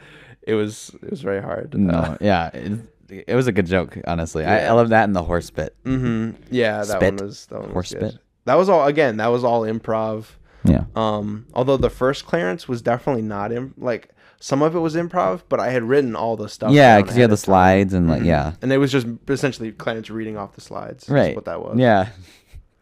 [0.42, 1.74] it was, it was very hard.
[1.74, 2.80] no, yeah, it,
[3.26, 3.98] it was a good joke.
[4.06, 5.74] Honestly, I, I love that and the horse bit.
[5.84, 6.42] Mm-hmm.
[6.52, 7.14] Yeah, that Spit.
[7.14, 8.10] one was that one was Horse good.
[8.12, 8.20] spit.
[8.44, 9.16] That was all again.
[9.16, 10.26] That was all improv.
[10.64, 10.84] Yeah.
[10.94, 15.42] Um, although the first Clarence was definitely not in like some of it was improv,
[15.48, 16.70] but I had written all the stuff.
[16.72, 18.26] Yeah, because you had the slides and like Mhm.
[18.26, 21.06] yeah, and it was just essentially Clarence reading off the slides.
[21.06, 21.34] That's right.
[21.34, 21.76] what that was.
[21.78, 22.10] Yeah.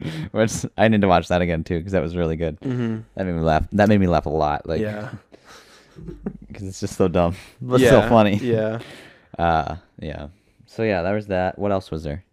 [0.32, 2.60] Which I need to watch that again too because that was really good.
[2.60, 2.98] Mm-hmm.
[3.14, 3.66] That made me laugh.
[3.72, 4.66] That made me laugh a lot.
[4.68, 5.10] Like yeah.
[6.46, 7.90] because it's just so dumb, but yeah.
[7.90, 8.36] so funny.
[8.36, 8.78] Yeah.
[9.38, 10.28] Uh, yeah.
[10.66, 11.56] So yeah, that was that.
[11.60, 12.24] What else was there?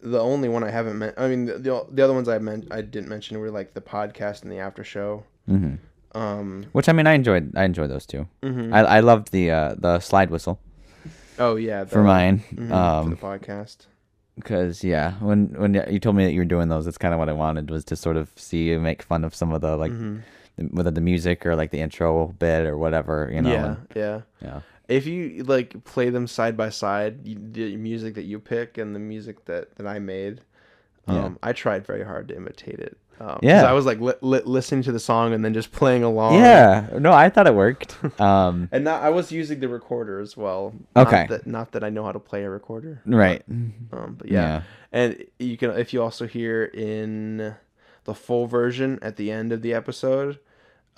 [0.00, 1.14] The only one I haven't meant.
[1.18, 3.82] I mean, the, the the other ones I meant I didn't mention were like the
[3.82, 5.24] podcast and the after show.
[5.46, 5.74] hmm
[6.14, 6.66] Um.
[6.72, 7.52] Which I mean, I enjoyed.
[7.56, 8.26] I enjoyed those two.
[8.42, 8.72] mhm.
[8.72, 10.58] I I loved the uh the slide whistle.
[11.38, 12.42] Oh yeah, for the- mine.
[12.54, 13.86] mhm, Um, for the podcast.
[14.36, 17.18] Because yeah, when when you told me that you were doing those, that's kind of
[17.18, 19.76] what I wanted was to sort of see you make fun of some of the
[19.76, 20.20] like Mhm.
[20.56, 23.50] the, whether the music or like the intro bit or whatever, you know.
[23.50, 24.20] yeah, and- yeah.
[24.42, 24.60] yeah.
[24.88, 28.94] If you like play them side by side, you, the music that you pick and
[28.94, 30.42] the music that that I made,
[31.08, 31.30] um, Yeah.
[31.42, 32.98] I tried very hard to imitate it.
[33.20, 33.64] Um, Yeah.
[33.64, 36.34] I was like li- li- listening to the song and then just playing along.
[36.34, 36.88] Yeah.
[36.98, 37.96] No, I thought it worked.
[38.20, 38.68] Um.
[38.72, 40.74] And now I was using the recorder as well.
[40.94, 41.26] Not Okay.
[41.28, 43.00] That, not that I know how to play a recorder.
[43.06, 43.42] right.
[43.48, 44.62] Um, but yeah.
[44.92, 47.54] And you can if you also hear in
[48.04, 50.38] the full version at the end of the episode,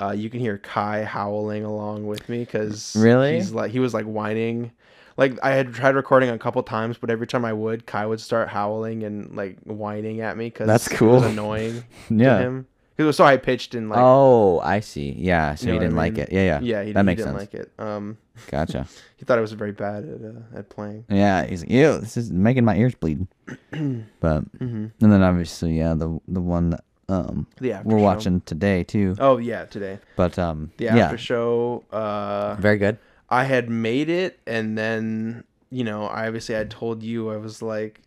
[0.01, 3.35] uh, you can hear Kai howling along with me because Really?
[3.37, 4.73] he's like he was like whining.
[5.19, 8.21] Like I had tried recording a couple times, but every time I would, Kai would
[8.21, 11.15] start howling and like whining at me because That's It cool.
[11.15, 12.39] was annoying Yeah.
[12.39, 15.13] to him because it was so high pitched and like oh, I see.
[15.19, 15.57] Yeah.
[15.57, 16.23] So You know you what I didn't like mean?
[16.23, 16.33] it.
[16.33, 16.43] Yeah.
[16.43, 16.61] Yeah.
[16.61, 17.53] yeah, he, that he makes didn't sense.
[17.53, 17.73] like it.
[17.81, 18.17] Um,
[18.49, 18.87] Gotcha.
[19.17, 21.05] he thought I was very bad at uh, at playing.
[21.11, 21.45] Yeah.
[21.45, 23.27] He's like, ew, this is making my ears bleed.
[23.73, 24.87] but mm-hmm.
[25.03, 28.05] and then obviously, yeah, the the one that um The after we're show.
[28.05, 29.17] watching today too.
[29.19, 31.85] Oh yeah, today But um the yeah, after show.
[31.91, 32.99] Uh, very good.
[33.31, 37.63] I had made it, and then you know, I obviously I told you I was
[37.63, 38.01] like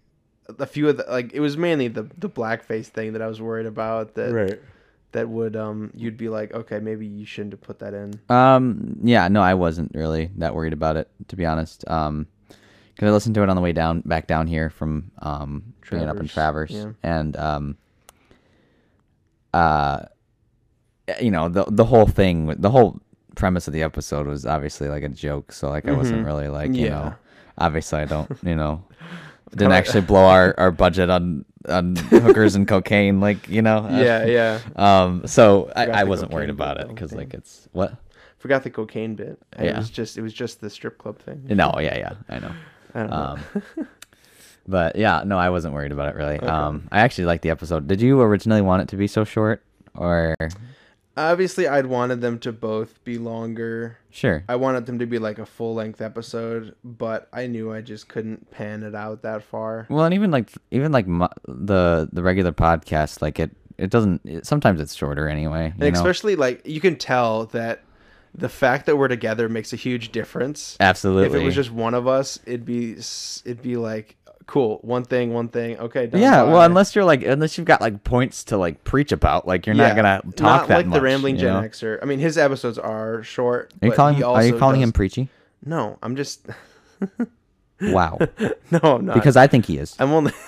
[0.60, 3.42] a few of the like it was mainly the the blackface thing that I was
[3.42, 4.60] worried about that right.
[5.12, 8.20] that would um you'd be like okay maybe you shouldn't have put that in.
[8.30, 11.88] Um, yeah, no, I wasn't really that worried about it, to be honest.
[11.90, 12.28] Um,
[12.94, 16.04] because I listened to it on the way down, back down here from um, being
[16.04, 17.10] up in Traverse, Traverse, yeah.
[17.10, 17.78] and um,
[19.54, 20.04] uh,
[21.20, 23.00] you know, the the whole thing, the whole
[23.36, 25.52] premise of the episode was obviously like a joke.
[25.52, 26.26] So like, I wasn't Mhm.
[26.26, 26.90] really like, you Yeah.
[26.90, 27.14] know,
[27.58, 28.84] obviously I don't, you know,
[29.52, 33.88] didn't actually blow our our budget on on hookers and cocaine, like you know.
[33.90, 34.60] yeah, yeah.
[34.76, 37.94] Um, so I, I wasn't worried about it because like it's what.
[38.40, 39.38] Forgot the cocaine bit.
[39.60, 39.78] It Yeah.
[39.78, 41.44] was just it was just the strip club thing.
[41.48, 42.52] No, yeah, yeah, I know.
[42.96, 43.14] I know.
[43.14, 43.40] Um,
[44.68, 46.40] but yeah, no, I wasn't worried about it really.
[46.40, 47.88] Um, I actually liked the episode.
[47.88, 49.64] Did you originally want it to be so short,
[49.96, 50.36] or
[51.18, 53.98] Obviously, I'd wanted them to both be longer.
[54.10, 54.44] sure?
[54.48, 58.08] I wanted them to be like a full length episode, but I knew I just
[58.08, 59.88] couldn't pan it out that far.
[59.90, 64.22] Well, and even like even like mu- the the regular podcast, like it it doesn't.
[64.26, 65.74] It, sometimes it's shorter anyway.
[65.78, 66.00] You And know?
[66.00, 67.84] especially like you can tell that
[68.34, 70.78] the fact that we're together makes a huge difference.
[70.80, 71.28] Absolutely.
[71.38, 74.16] If it was just one of us, it'd be it'd be like
[74.52, 75.80] cool, one thing, one thing.
[75.80, 79.14] Okay, done, yeah, well, unless you're like, unless you've got like points to like preach
[79.14, 80.98] about, like you're Yeah, not gonna talk not that like much.
[80.98, 81.62] the rambling Gen know?
[81.70, 82.00] Xer.
[82.02, 83.72] I mean, his episodes are short.
[83.82, 84.22] Are you but calling?
[84.22, 85.30] Are you calling him preachy?
[85.66, 86.46] No, I'm just.
[87.82, 88.20] Wow,
[88.72, 89.14] no, I'm not.
[89.16, 89.96] because I think he is.
[89.98, 90.34] I'm only.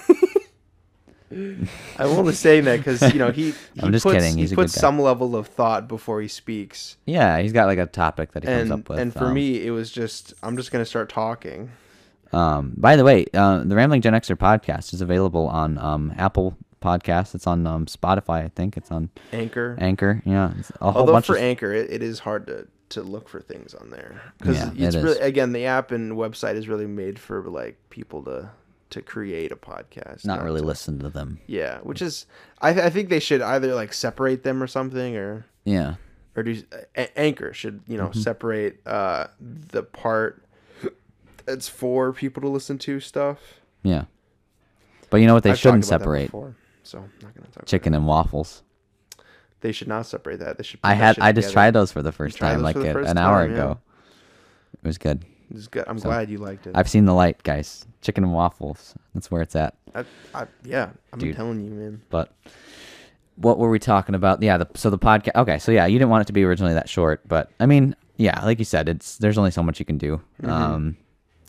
[1.32, 3.52] I'm only saying that because you know he.
[3.74, 6.22] he I'm just puts, kidding, he's he a good puts some level of thought before
[6.22, 9.00] he speaks, Yeah, he's got like a topic that he comes and up with.
[9.00, 11.72] and for um, me, it was just I'm just gonna start talking.
[12.34, 16.58] Um, by the way, uh, the Rambling Gen Xer podcast is available on um, Apple
[16.82, 17.34] Podcasts.
[17.36, 18.76] It's on um, Spotify, I think.
[18.78, 19.78] It's on Anchor.
[19.80, 20.22] Anchor.
[20.26, 23.02] Yeah, it's a whole Although bunch for of Anchor, it, it is hard to, to
[23.04, 25.04] look for things on there because Yeah, it's it is.
[25.04, 28.50] really again the app and website is really made for like people to
[28.91, 30.26] to create a podcast.
[30.26, 31.39] not really to- listen to them.
[31.48, 32.26] Yeah, which is
[32.62, 35.96] I I think they should either like separate them or something or Yeah,
[36.36, 36.62] or do
[36.96, 38.06] a- Anchor should you Mm-hmm.
[38.06, 40.42] know separate uh the part
[41.45, 43.39] that's for people to listen to stuff.
[43.84, 44.06] yeah.
[45.10, 45.43] But you know what?
[45.43, 47.65] They I've shouldn't talked about that separate before, so I'm not gonna talk.
[47.67, 48.63] Chicken and waffles.
[49.62, 50.58] They should not separate that.
[50.58, 50.79] They should.
[50.84, 51.53] I had I just together.
[51.53, 53.63] tried those for the first time like a- first an hour time, yeah.
[53.63, 53.79] ago.
[54.84, 55.23] It was good.
[55.53, 55.84] It's good.
[55.88, 56.71] I'm So, glad you liked it.
[56.75, 57.86] I've seen the light, guys.
[58.01, 58.95] Chicken and waffles.
[59.13, 59.75] That's where it's at.
[59.93, 60.03] I,
[60.34, 61.36] I, yeah, I'm Dude.
[61.36, 62.01] telling you, man.
[62.10, 62.34] But
[63.36, 64.41] what were we talking about?
[64.41, 65.36] Yeah, the, so the podcast.
[65.36, 67.95] Okay, so yeah, you didn't want it to be originally that short, but I mean,
[68.17, 70.19] yeah, like you said, it's there's only so much you can do.
[70.41, 70.49] Mm-hmm.
[70.49, 70.97] Um,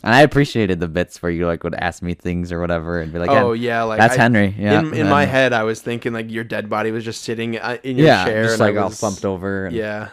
[0.05, 3.11] and I appreciated the bits where you like would ask me things or whatever, and
[3.11, 4.53] be like, oh yeah, like that's I- Henry.
[4.57, 7.57] Yeah, in, in my head, I was thinking like your dead body was just sitting
[7.57, 9.65] uh, in your yeah, chair, just like all slumped over.
[9.65, 10.09] And, Yeah,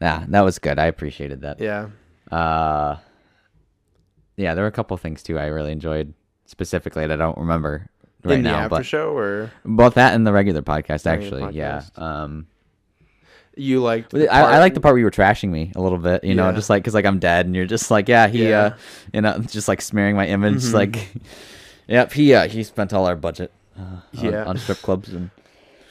[0.00, 0.78] yeah, that was good.
[0.78, 1.60] I appreciated that.
[1.60, 1.88] yeah.
[2.30, 2.96] Uh,
[4.36, 6.14] yeah, there were a couple things too I really enjoyed
[6.46, 7.88] specifically that I don't remember
[8.24, 11.54] right in the now, after but show, or both that and the regular podcast actually.
[11.54, 11.82] Yeah.
[11.96, 12.48] Um.
[13.58, 14.14] You liked?
[14.14, 16.48] I, I like the part where you were trashing me a little bit, you know,
[16.48, 16.54] Yeah.
[16.54, 18.60] just like because like I'm dead, and you're just like, yeah, he, Yeah.
[18.60, 18.76] uh,
[19.12, 20.72] you know, just like smearing my image, Mhm.
[20.74, 21.08] like,
[21.88, 23.82] yep, he, uh, he spent all our budget, uh,
[24.18, 24.44] on, Yeah.
[24.44, 25.30] on strip clubs, and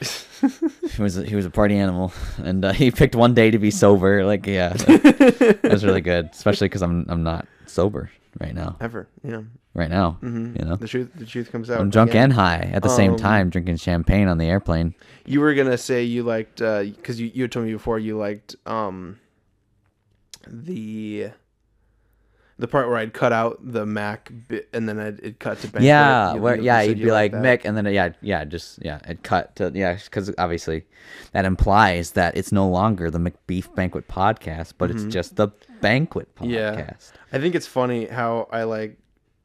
[0.94, 3.58] he was a, he was a party animal, and uh, he picked one day to
[3.58, 8.10] be sober, like, yeah, that, that was really good, especially because I'm I'm not sober
[8.40, 9.08] right now, ever.
[9.24, 9.46] You know,
[9.78, 11.10] right now, hmm you know, the truth.
[11.14, 11.80] The truth comes out.
[11.80, 12.24] I'm drunk again.
[12.24, 14.94] and high at the same Um, time, drinking champagne on the airplane.
[15.24, 19.18] You were gonna say you liked because you you told me before you liked um
[20.46, 21.30] the
[22.60, 25.68] the part where I'd cut out the Mac bit and then I'd, it'd cut to
[25.68, 25.84] Banquet.
[25.84, 27.30] yeah, You- where you- yeah, you'd be like.
[27.32, 30.84] Mick, and then yeah, yeah, just yeah, it cut to yeah, because obviously
[31.32, 35.48] that implies that it's no longer the Macbeef Banquet podcast, but it's just the
[35.80, 36.48] Banquet podcast.
[36.48, 36.78] Mm-hmm.
[36.80, 36.90] Yeah.
[37.32, 38.98] I think it's funny how I like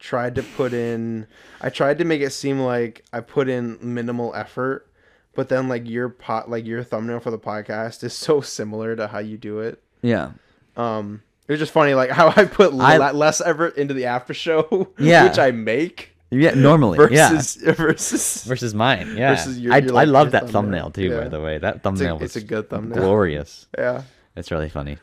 [0.04, 1.26] tried to put in
[1.62, 4.86] I tried to make it seem like I put in minimal effort,
[5.34, 9.08] but then like your pot like your thumbnail for the podcast is so similar to
[9.08, 9.82] how you do it.
[10.02, 10.32] yeah,
[10.76, 14.04] Um it was just funny like how I put I- le- less effort into the
[14.04, 15.24] after show Yeah.
[15.28, 16.52] which I make yeah.
[16.54, 17.30] Normally, yeah.
[17.30, 19.34] versus versus Versus mine, yeah.
[19.36, 20.90] versus your- I, your, I love that thumbnail.
[20.90, 21.16] thumbnail too.
[21.22, 22.98] By the way, that it's thumbnail a, was it's a good thumbnail.
[23.02, 23.66] glorious.
[23.78, 24.02] Yeah.
[24.36, 24.98] It's really funny.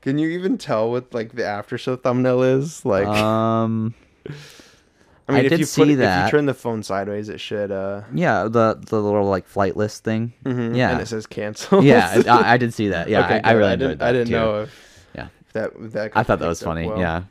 [0.00, 2.84] Can you even tell what like the after show thumbnail is?
[2.84, 3.94] Like Um,
[4.26, 7.40] I mean I if did you see it, if you turn the phone sideways it
[7.40, 10.34] should uh yeah, the the little like flight list thing.
[10.44, 11.82] mhm, Yeah, and it says cancel.
[11.82, 13.08] yeah, I, I did see that.
[13.08, 14.32] Yeah, Okay, I, I really I didn't, that I didn't too.
[14.32, 15.28] know if, Yeah.
[15.46, 16.12] if that if that.
[16.14, 16.86] I thought that was funny.
[16.88, 16.98] well.
[16.98, 17.24] Yeah.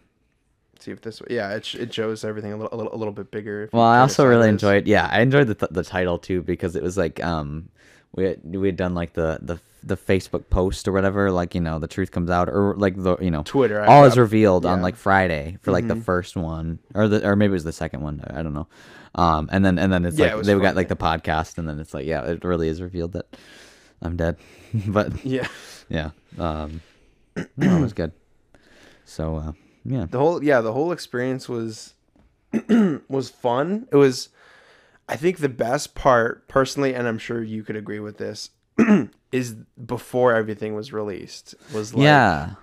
[0.80, 1.22] See if this.
[1.30, 3.70] Yeah, it it shows everything a little a little, a little bit bigger.
[3.72, 4.88] Well, I also really enjoyed.
[4.88, 7.70] Yeah, I enjoyed the th- the title too because it was like um
[8.16, 11.62] we had, we had done like the the the Facebook post or whatever like you
[11.62, 13.82] know the truth comes out or like the you know Twitter.
[13.82, 16.04] I all is revealed on like Friday for like the Mhm.
[16.04, 18.68] first one or the or maybe it was the second one I don't know.
[19.16, 21.58] Um and then and then it's Yeah, it like was they got like the podcast
[21.58, 23.26] and then it's like yeah it really is revealed that
[24.02, 24.38] I'm dead.
[24.88, 25.48] But Yeah,
[25.90, 26.82] yeah um
[27.58, 28.12] no, it was good.
[29.06, 29.52] So uh
[29.86, 30.06] yeah.
[30.10, 31.94] The whole yeah the whole experience was
[33.10, 33.88] was fun.
[33.92, 34.30] It was,
[35.10, 38.52] I think the best part personally, and I'm sure you could agree with this,
[39.34, 41.56] is before everything was released.
[41.74, 42.56] Was like, yeah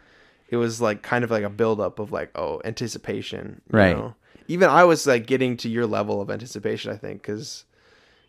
[0.48, 3.96] it was like kind of like a buildup of like oh anticipation you Right.
[3.96, 4.14] know?
[4.48, 7.64] even i was like getting to your level of anticipation i think because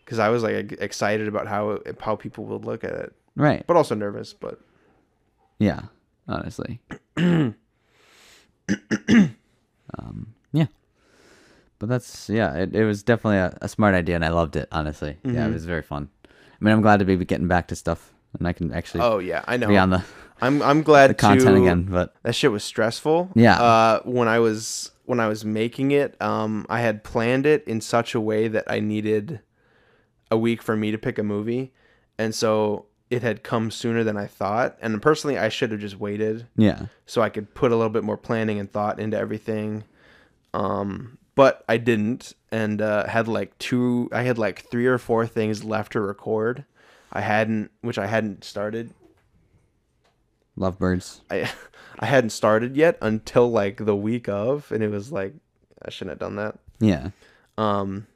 [0.05, 3.75] because i was like excited about how how people would look at it right but
[3.75, 4.59] also nervous but
[5.57, 5.81] Yeah,
[6.27, 6.79] honestly.
[9.97, 10.67] um, yeah.
[11.79, 14.67] But that's yeah, it, it was definitely a, a smart idea and I loved it,
[14.71, 15.17] honestly.
[15.23, 15.53] Yeah, it Mhm.
[15.53, 16.09] was very fun.
[16.25, 19.19] I mean I'm glad to be getting back to stuff and I can actually oh
[19.19, 20.03] yeah i know be on the,
[20.41, 21.83] i'm i'm glad the content to, again.
[21.83, 23.61] But that shit was stressful Yeah.
[23.61, 27.81] uh when i was when i was making it um i had planned it in
[27.81, 29.41] such a way that i needed
[30.29, 31.73] a week for me to pick a movie
[32.17, 35.99] and so it had come sooner than i thought and personally i should have just
[35.99, 36.85] waited yeah.
[37.05, 39.83] so I could put a little bit more planning and thought into everything.
[40.53, 44.09] Um, but I didn't, and uh, had like two.
[44.11, 46.65] I had like three or four things left to record.
[47.11, 48.93] I hadn't, which I hadn't started.
[50.55, 51.21] Lovebirds.
[51.29, 51.49] I
[51.99, 55.33] I hadn't started yet until like the week of, and it was like
[55.85, 56.57] I shouldn't have done that.
[56.79, 57.09] Yeah.
[57.57, 58.07] Um,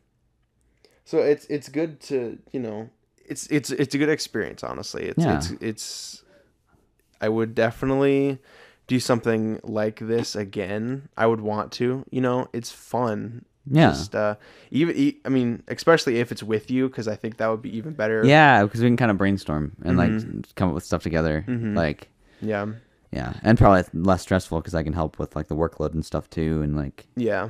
[1.04, 2.90] so it's it's good to you know
[3.26, 5.06] it's it's it's a good experience honestly.
[5.06, 5.38] It's Yeah.
[5.38, 6.24] it's it's
[7.22, 8.40] I would definitely
[8.88, 11.10] do something like this again.
[11.18, 12.06] I would want to.
[12.10, 13.46] You know, it's fun.
[13.70, 13.90] Yeah.
[13.90, 14.36] Just uh,
[14.72, 17.94] even I mean, especially if it's with you, because I think that would be even
[17.94, 18.24] better.
[18.26, 20.36] Yeah, because we can kind of brainstorm and Mhm.
[20.46, 21.44] like come up with stuff together.
[21.48, 21.76] Mhm.
[21.76, 22.10] Like
[22.42, 22.68] Yeah.
[23.12, 26.30] yeah, and probably less stressful because I can help with like the workload and stuff
[26.30, 27.50] too, and like Yeah.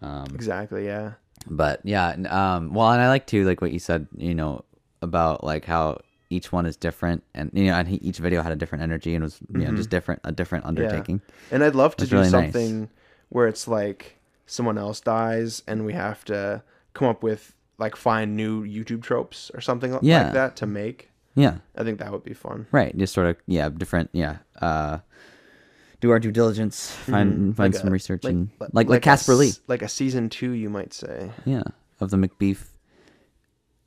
[0.00, 0.84] um, Exactly.
[0.86, 1.12] Yeah.
[1.50, 4.64] but yeah um well and i like too like what you said you know
[5.02, 5.96] about like how
[6.30, 9.14] each one is different and you know and he, each video had a different energy
[9.14, 12.30] and was you know just different a different undertaking And I'd love to do really
[12.30, 12.52] nice.
[12.52, 12.90] something
[13.30, 14.17] where it's like
[14.48, 16.62] someone else dies and we have to
[16.94, 20.24] come up with like find new YouTube tropes or something Yeah.
[20.24, 21.10] like that to make.
[21.36, 22.66] yeah I think that would be fun.
[22.72, 24.98] right just sort of yeah different yeah uh
[26.00, 27.56] do our due diligence find Mhm.
[27.56, 30.28] find Like some a- research like- and like- like like, Caspar Lee Like a season
[30.28, 31.30] two, you might say.
[31.44, 31.62] yeah
[32.00, 32.60] of the macbeef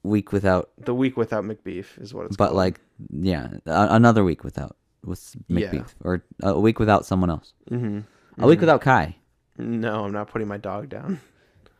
[0.03, 2.57] week without The week without Macbeef is what it's but called.
[2.57, 5.69] like yeah a- another week without with Yeah.
[5.71, 7.99] macbeef or a week without someone else hmm
[8.37, 9.15] a week without kai
[9.61, 11.19] No, I'm not putting my dog down.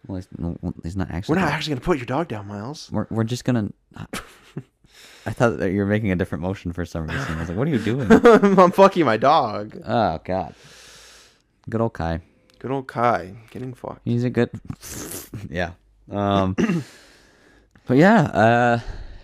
[0.08, 2.90] well he's, no, he's not actually We're not actually gonna put your dog down, Miles.
[2.92, 3.72] We're we're just gonna.
[5.26, 7.36] I thought that you were making a different motion for some reason.
[7.36, 8.08] I was like, "What are you doing?"
[8.60, 9.80] I'm fucking my dog.
[9.86, 10.56] oh God.
[11.70, 12.22] Good old Kai.
[12.60, 14.02] Good old Kai getting fucked.
[14.04, 14.50] He's a good.
[15.50, 15.72] yeah.
[16.10, 16.56] Um.
[17.88, 18.22] but yeah.
[18.24, 18.80] Uh.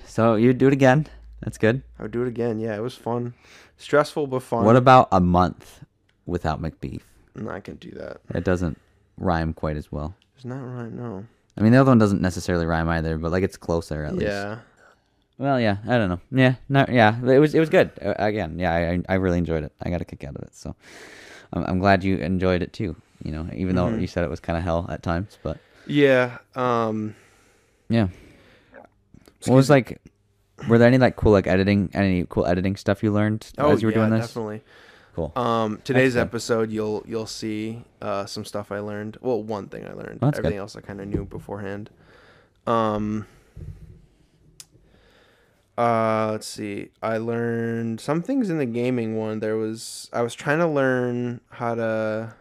[0.06, 1.08] So you'd do it again.
[1.42, 1.84] That's good.
[2.00, 2.60] I would do it again.
[2.60, 3.34] Yeah, it was fun.
[3.78, 4.66] Stressful but fun.
[4.66, 5.84] What about a month
[6.26, 7.02] without Macbeef?
[7.38, 8.18] No, I can do that.
[8.34, 8.78] It doesn't
[9.18, 10.16] rhyme quite as well.
[10.36, 11.26] It's not rhyme, No.
[11.58, 14.28] I mean, the other one doesn't necessarily rhyme either, but like it's closer at least.
[14.28, 14.60] Yeah.
[15.40, 15.78] Well, yeah.
[15.88, 16.20] I don't know.
[16.32, 16.56] Yeah.
[16.70, 16.86] No.
[16.88, 17.20] Yeah.
[17.24, 17.56] It was.
[17.56, 17.90] It was good.
[18.04, 18.60] Uh, again.
[18.60, 18.74] Yeah.
[18.74, 19.02] I.
[19.10, 19.72] I really enjoyed it.
[19.82, 20.56] I got a kick out of it.
[20.56, 20.76] So,
[21.54, 22.96] I'm, I'm glad you enjoyed it too.
[23.24, 24.02] You know, even though Mhm.
[24.02, 26.38] you said it was kind of hell at times, but Yeah.
[26.56, 27.16] Um.
[27.90, 28.10] yeah.
[29.46, 30.00] What was like?
[30.68, 33.82] Were there any like cool like editing, any cool editing stuff you learned Oh, as
[33.82, 34.28] you were yeah, doing this?
[34.28, 34.62] definitely.
[35.18, 35.34] Cool.
[35.36, 39.18] Um, today's episode, you'll you'll see uh, some stuff I learned.
[39.20, 40.20] Well, one thing I learned.
[40.20, 40.46] That's good.
[40.46, 41.90] Everything else I kind of knew beforehand.
[42.68, 43.26] Um.
[45.76, 46.90] Uh, let's see.
[47.02, 49.40] I learned some things in the gaming one.
[49.40, 52.36] There was I was trying to learn how to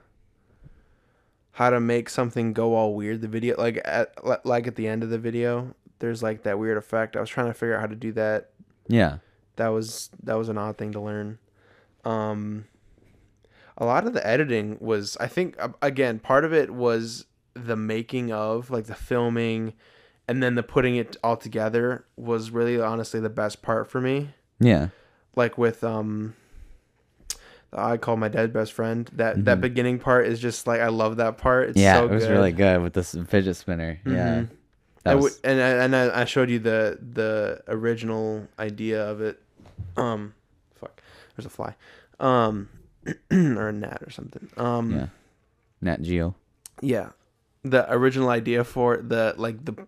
[1.53, 3.23] how to make something go all weird.
[3.23, 4.13] The video, like at
[4.45, 7.17] like at the end of the video, there's like that weird effect.
[7.17, 8.51] I was trying to figure out how to do that
[8.87, 9.17] yeah.
[9.57, 11.39] that was that was an odd thing to learn
[12.07, 12.65] um
[13.77, 18.33] a lot of the editing was i think again part of it was the making
[18.33, 19.73] of like the filming
[20.29, 24.31] and then the putting it all together was really honestly the best part for me
[24.61, 24.89] Yeah.
[25.35, 26.35] like with um
[27.73, 29.11] I call my dead best friend.
[29.15, 29.61] That that Mhm.
[29.61, 31.71] beginning part is just like I love that part.
[31.71, 32.33] It's yeah, so it was good.
[32.33, 33.99] really good with this fidget spinner.
[34.07, 34.13] Yeah.
[34.13, 34.49] Mhm.
[35.03, 39.43] That I was, and I, and I, showed you the the original idea of it.
[39.97, 40.33] Um,
[41.37, 41.75] there's a fly,
[42.21, 42.69] um,
[43.31, 44.49] or a gnat or something.
[44.57, 45.07] Um, yeah.
[45.81, 46.35] Nat Geo.
[46.81, 47.11] yeah,
[47.63, 49.87] the original idea for it, the like the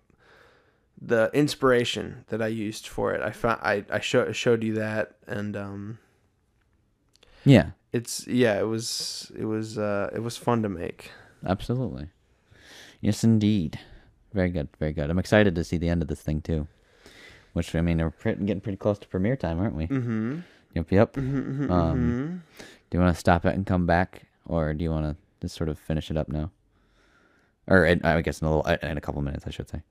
[1.01, 3.23] the inspiration that I used for it.
[3.23, 5.99] I found I I show, showed you that, and um,
[7.45, 7.71] Yeah.
[7.93, 11.11] it's yeah, it was it was uh it was fun to make.
[11.47, 12.09] Absolutely.
[13.01, 13.79] Yes, indeed.
[14.35, 14.69] Very good.
[14.79, 15.09] Very good.
[15.09, 16.67] I'm excited to see the end of this thing too.
[17.55, 19.87] Which I mean, we're getting pretty close to premiere time, aren't we?
[19.87, 20.41] Mm-hmm.
[20.75, 20.93] Yep.
[20.93, 21.13] Yep.
[21.15, 22.43] mm-hmm, Um,
[22.91, 25.55] Do you want to stop it and come back, or do you want to just
[25.57, 26.51] sort of finish it up now?
[27.67, 29.83] Or in, I guess in a little, in a couple minutes, I should say.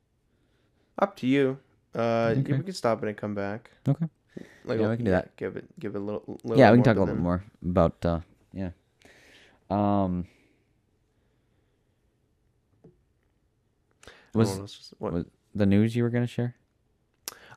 [1.00, 1.60] Up to you.
[1.96, 2.54] Uh, Okay.
[2.54, 3.72] we can stop it and come back.
[3.88, 4.08] Okay.
[4.66, 5.36] Like, Yeah, we can do that.
[5.36, 6.40] Give it, give it a little.
[6.44, 8.04] little yeah, we can talk a little bit more about.
[8.06, 8.20] uh
[8.54, 8.72] Yeah.
[9.70, 10.28] Um.
[14.34, 16.56] Was what- was the news you were gonna share?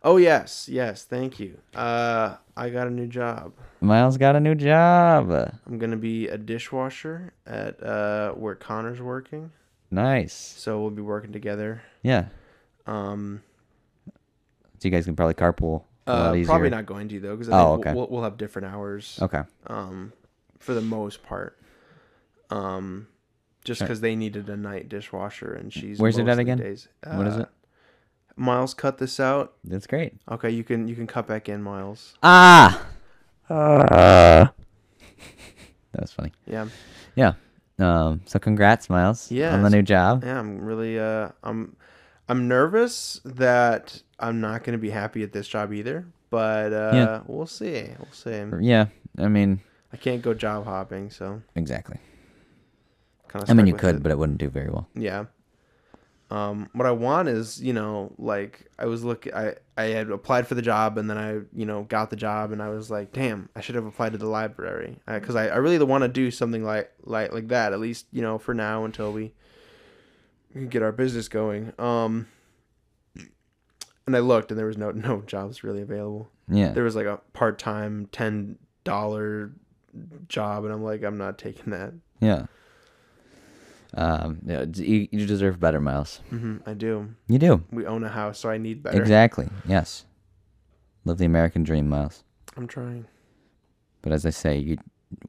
[0.03, 1.05] Oh yes, yes.
[1.05, 1.59] Thank you.
[1.75, 3.53] Uh, I got a new job.
[3.81, 5.31] Miles got a new job.
[5.67, 9.53] I'm gonna be a dishwasher at uh where Connor's working.
[9.91, 10.33] Nice.
[10.35, 11.83] So we'll be working together.
[12.03, 12.27] Yeah.
[12.87, 13.43] Um,
[14.79, 17.75] So you guys can probably carpool a uh, probably not going to though, because Oh,
[17.75, 17.93] okay.
[17.93, 19.19] we'll, we'll have different hours.
[19.21, 19.43] Okay.
[19.67, 20.13] Um,
[20.59, 21.59] for the most part.
[22.51, 23.07] Um,
[23.65, 23.87] just Sure.
[23.87, 25.99] because they needed a night dishwasher and she's.
[25.99, 26.59] Where's it at again?
[26.59, 26.89] Days.
[27.07, 27.49] What is Uh, it?
[28.37, 29.55] Miles, cut this out.
[29.65, 30.15] That's great.
[30.31, 32.15] Okay, you can you can cut back in, Miles.
[32.23, 32.87] Ah.
[33.49, 34.53] that
[35.99, 36.33] was funny.
[36.47, 36.67] Yeah,
[37.17, 37.33] Yeah.
[37.79, 38.21] Um.
[38.27, 39.31] So congrats, Miles.
[39.31, 39.55] Yeah.
[39.55, 40.23] On the new job.
[40.25, 40.39] yeah.
[40.39, 41.77] I'm really uh I'm
[42.29, 46.07] I'm nervous that I'm not gonna be happy at this job either.
[46.31, 47.21] But uh, Yeah.
[47.27, 47.89] we'll see.
[47.99, 48.45] We'll see.
[48.61, 48.87] Yeah.
[49.19, 49.61] I mean,
[49.93, 51.97] I can't go job hopping, so exactly.
[53.27, 53.51] kind of.
[53.51, 54.87] I mean, you could, but it wouldn't do very well.
[54.95, 55.25] Yeah.
[56.31, 60.47] Um, what I want is, you know, like I was looking, I, I had applied
[60.47, 63.13] for the job and then I, you know, got the job and I was like,
[63.13, 65.01] damn, I should have applied to the library.
[65.09, 68.07] Uh, Cause I, I really want to do something like, like, like that, at least,
[68.13, 69.33] you know, for now until we,
[70.69, 71.73] get our business going.
[71.79, 72.27] Um,
[74.07, 76.31] and I looked and there was no, no jobs really available.
[76.49, 76.71] Yeah.
[76.73, 79.53] There was like a part-time $10
[80.29, 81.93] job and I'm like, I'm not taking that.
[82.21, 82.47] Yeah.
[83.95, 84.39] Um.
[84.47, 86.21] Yeah, you, you deserve better, Miles.
[86.31, 87.09] hmm I do.
[87.29, 87.65] You do.
[87.73, 89.01] We own a house, so I need better.
[89.01, 89.49] Exactly.
[89.67, 90.05] Yes.
[91.05, 92.23] Live the American dream, Miles.
[92.57, 93.07] I'm trying.
[94.03, 94.77] But as I say, you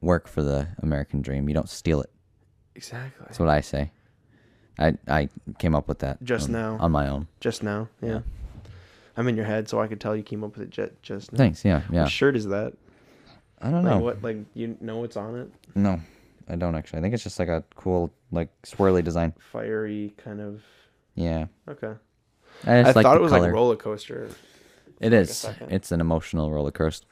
[0.00, 1.48] work for the American dream.
[1.48, 2.10] You don't steal it.
[2.74, 3.24] Exactly.
[3.26, 3.90] That's what I say.
[4.78, 6.76] I I came up with that Just on, now.
[6.80, 7.26] on my own.
[7.40, 8.08] Just now, yeah.
[8.10, 8.20] Yeah.
[9.16, 11.32] I'm in your head, so I could tell you came up with it just just
[11.32, 11.36] now.
[11.38, 11.64] Thanks.
[11.64, 11.82] Yeah.
[11.90, 12.02] Yeah.
[12.04, 12.72] What shirt is that?
[13.60, 13.98] I don't Like know.
[13.98, 14.22] what?
[14.22, 15.50] Like you know what's on it?
[15.74, 16.00] No,
[16.48, 16.98] I don't actually.
[16.98, 19.32] I think it's just like a cool, like swirly design.
[19.52, 20.62] Fiery kind of.
[21.14, 21.46] Yeah.
[21.68, 21.92] Okay.
[22.66, 23.42] I I like thought it was color.
[23.42, 24.28] like roller coaster.
[25.00, 25.46] it like is.
[25.68, 27.06] It's an emotional roller coaster.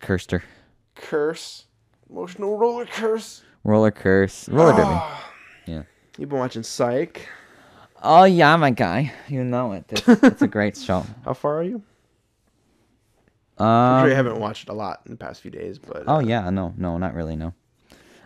[0.00, 0.42] Coaster.
[0.94, 1.66] Curse.
[2.10, 3.42] Emotional roller curse.
[3.64, 4.48] Roller curse.
[4.48, 4.82] Roller derby.
[4.86, 5.30] Ah.
[5.66, 5.82] Yeah.
[6.18, 7.28] You've been watching Psych.
[8.02, 9.12] Oh yeah, my guy.
[9.28, 9.84] You know it.
[9.88, 11.06] It's, it's a great show.
[11.24, 11.82] How far are you?
[13.58, 16.16] I'm sure you Um, haven't watched a lot in the past few days, but oh
[16.16, 17.36] uh, yeah, no, no, not really.
[17.36, 17.54] No.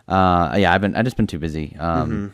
[0.09, 0.95] Uh, yeah, I've been.
[0.97, 1.77] I just been too busy.
[1.79, 2.33] Um,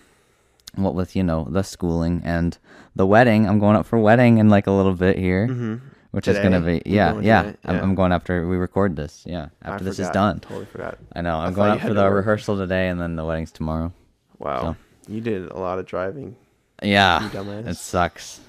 [0.75, 0.83] Mm-hmm.
[0.83, 2.57] what with you know the schooling and
[2.97, 3.49] the wedding.
[3.49, 5.77] I'm going up for wedding in like a little bit here, hmm
[6.13, 7.43] which is gonna be yeah, going yeah.
[7.43, 7.57] today?
[7.65, 9.23] I'm, I'm going after we record this.
[9.25, 10.41] Yeah, after I this is done.
[10.41, 10.99] Totally forgot.
[11.15, 11.37] I know.
[11.39, 12.17] I'm thought going up for the work.
[12.17, 13.93] rehearsal today, and then the wedding's tomorrow.
[14.39, 14.77] Wow.
[15.09, 16.37] You did a lot of driving.
[16.83, 17.31] Yeah,
[17.67, 18.41] it sucks.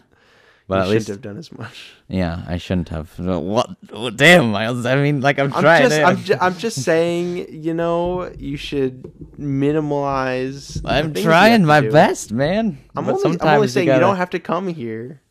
[0.68, 1.94] But you at shouldn't least, have done as much.
[2.08, 3.20] yeah, I shouldn't have.
[3.20, 3.70] What?
[3.92, 4.86] oh, damn, Miles.
[4.86, 5.90] I mean, like I'm I'm trying.
[5.90, 9.04] just, I'm, ju- I'm just saying, you know, you should
[9.40, 10.82] minimalize.
[10.86, 11.92] I'm trying my do.
[11.92, 12.78] best, man.
[12.96, 15.22] I'm But only, I'm only saying you, gotta- don't have to come here.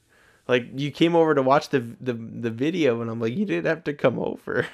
[0.48, 3.66] Like you came over to watch the the the video, and I'm like, you didn't
[3.66, 4.66] have to come over.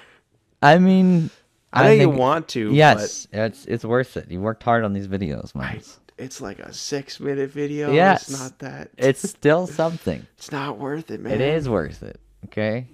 [0.62, 1.30] I mean,
[1.72, 2.72] I, I know you want to.
[2.72, 4.30] Yes, it's it's worth it.
[4.30, 6.00] You worked hard on these videos, but Miles.
[6.18, 7.92] It's like a six minute video.
[7.92, 8.28] Yes.
[8.28, 8.90] it's not that.
[8.98, 10.26] It's still something.
[10.36, 11.32] it's not worth it, man.
[11.32, 12.20] It is worth it.
[12.46, 12.86] Okay,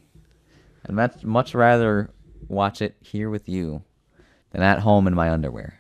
[0.84, 2.10] and much much rather
[2.48, 3.82] watch it here with you
[4.50, 5.78] than at home in my underwear.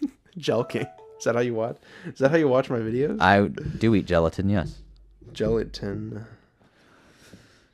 [0.38, 0.88] Jelking.
[1.18, 1.76] Is that how you watch?
[2.06, 3.20] Is that how you watch my videos?
[3.20, 4.48] I do eat gelatin.
[4.48, 4.78] Yes,
[5.32, 6.24] Gelatin.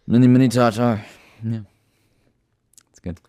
[0.07, 1.05] mini mini tartar.
[1.45, 1.61] Yeah,
[2.91, 3.21] it's good.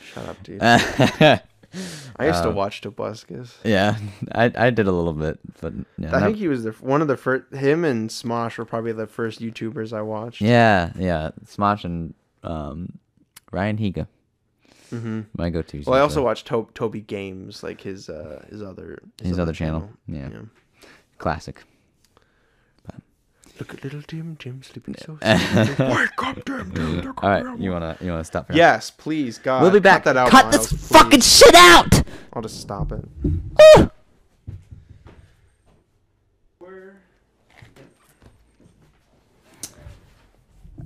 [0.00, 0.60] Shut up, dude.
[1.76, 1.82] yeah,
[2.16, 3.54] I used to um, watch Tobuscus.
[3.64, 3.96] Yeah,
[4.32, 7.08] I I did a little bit, but yeah, I think he was the one of
[7.08, 7.52] the first.
[7.54, 10.40] Him and Smosh were probably the first YouTubers I watched.
[10.40, 11.30] yeah, yeah.
[11.44, 12.98] Smosh and um,
[13.52, 14.06] Ryan Higa,
[14.90, 15.82] hmm my go-to.
[15.86, 19.90] Well, I also watched to- Toby Games, like his uh his other His other channel,
[20.06, 20.28] yeah.
[21.18, 21.62] classic.
[23.58, 24.36] Look at little Jim.
[24.38, 25.68] Jim sleeping so sound.
[25.78, 26.72] Wake up, Jim.
[26.74, 28.48] Jim, they're All right, coming you wanna you wanna stop?
[28.48, 28.56] here?
[28.58, 29.62] Yes, please, God.
[29.62, 30.04] we'll be back.
[30.04, 30.30] Cut that out.
[30.30, 32.02] Cut Miles, this fucking shit out.
[32.34, 33.02] I'll just stop it.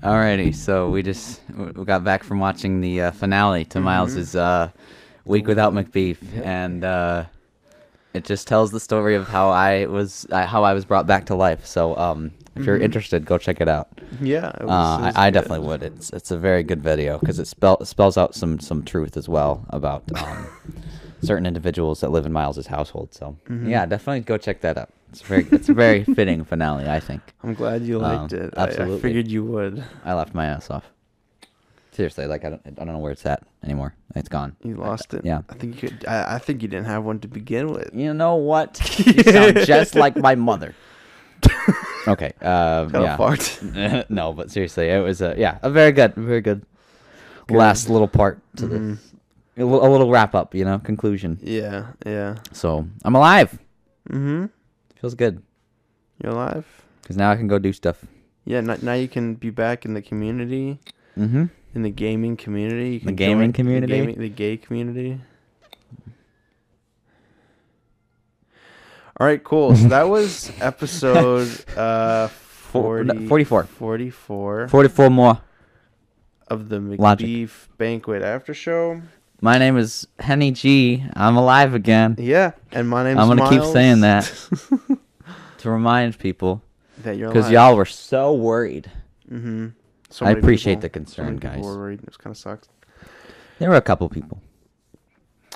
[0.02, 3.70] Alrighty, so we just we got back from watching the uh, finale Mm-hmm.
[3.70, 4.70] to Miles's uh,
[5.24, 7.24] week without Macbeef, and uh,
[8.14, 11.26] it just tells the story of how I was uh, how I was brought back
[11.26, 11.66] to life.
[11.66, 12.82] So, um, if you're Mhm.
[12.82, 13.88] interested, go check it out.
[14.20, 15.82] Yeah, it was, Uh, it I, I definitely would.
[15.82, 19.28] It's it's a very good video because it spell, spells out some some truth as
[19.28, 20.46] well about um,
[21.22, 23.14] certain individuals that live in Miles's household.
[23.14, 23.68] So Mhm.
[23.68, 24.90] yeah, definitely go check that out.
[25.10, 26.88] It's very it's a very fitting finale.
[26.88, 28.54] I think I'm glad you liked Um, it.
[28.56, 29.82] I- I, figured you would.
[30.04, 30.84] I laughed my ass off.
[31.92, 33.94] Seriously, like I don't I don't know where it's at anymore.
[34.14, 34.54] It's gone.
[34.64, 35.24] You lost it.
[35.24, 35.42] yeah.
[35.50, 36.04] I think you could.
[36.06, 37.90] I, I think you didn't have one to begin with.
[37.94, 38.80] You know what?
[39.06, 40.74] You sound just like my mother.
[42.08, 42.32] Okay.
[42.42, 43.14] Uh, Got yeah.
[43.14, 43.58] a fart.
[44.10, 46.62] no, but seriously, it was a yeah, a very good, very good,
[47.50, 48.70] last little part to Mhm.
[48.96, 49.06] this.
[49.58, 51.38] A little, a little wrap up, you know, conclusion.
[51.42, 52.36] Yeah, yeah.
[52.52, 53.58] So I'm alive.
[54.08, 54.46] Mm-hmm.
[55.00, 55.42] Feels good
[56.22, 56.64] You're alive.
[57.02, 58.02] because now I can go do stuff.
[58.46, 58.60] Yeah.
[58.62, 60.78] Now, now you can be back in the community,
[61.18, 61.44] Mm-hmm.
[61.74, 62.94] in the gaming community.
[63.02, 63.92] You The gaming community?
[63.92, 65.20] the, gaming, the gay community.
[69.20, 69.76] All right, cool.
[69.76, 73.64] So that was episode uh, 40, 44.
[73.64, 75.40] 44 Forty-four more.
[76.48, 77.26] of the Logic.
[77.28, 79.02] Macbeef Banquet After Show.
[79.42, 81.04] My name is Henny G.
[81.14, 82.16] I'm alive again.
[82.18, 84.32] Yeah, and my name's I'm gonna keep saying that.
[85.58, 86.62] To remind people,
[87.02, 88.90] that you're because y'all were so worried.
[89.30, 89.68] Mm-hmm.
[90.08, 91.62] So I appreciate people- the concern, so guys.
[91.62, 92.00] were worried.
[92.02, 92.66] It kind of sucks.
[93.58, 94.40] There were a couple people.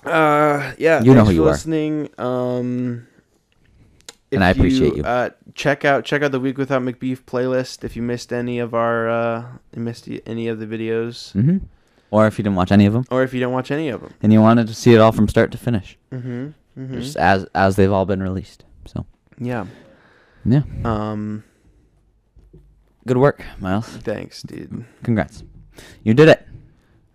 [0.05, 1.03] Uh, yeah.
[1.03, 1.53] You know who you for are.
[1.53, 2.11] listening.
[2.19, 3.07] Um,
[4.35, 5.03] And I appreciate you.
[5.03, 8.75] Uh, check out check out the Week Without Macbeef playlist if you missed any of
[8.75, 11.59] our uh, missed any of the videos, hmm
[12.11, 14.01] Or if you didn't watch any of them or if you don't watch any of
[14.01, 14.13] them.
[14.23, 16.47] and you wanted to see it all from start to finish, Mm-hmm.
[16.79, 16.95] mm-hmm.
[17.01, 18.65] just as as they've all been released.
[18.87, 19.07] So
[19.41, 19.67] Yeah.
[20.45, 21.45] yeah, Um.
[23.07, 23.87] good work, Miles.
[23.89, 24.85] Thanks, dude.
[25.03, 25.43] Congrats,
[26.03, 26.47] you did it.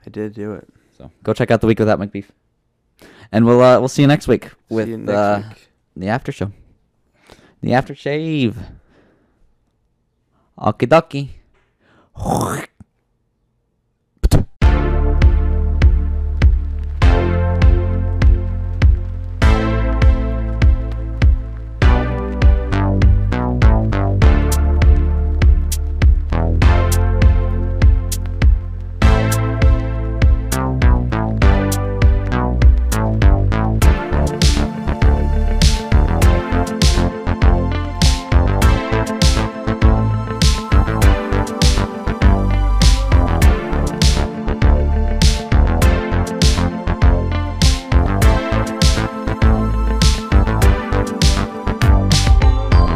[0.06, 0.68] I did do it.
[0.98, 2.26] So go check out the week without Macbeef,
[3.32, 5.70] and we'll uh, we'll see you next week with you next uh, week.
[5.96, 6.52] the after show,
[7.62, 8.57] the after shave.
[10.57, 11.30] Okie dokie.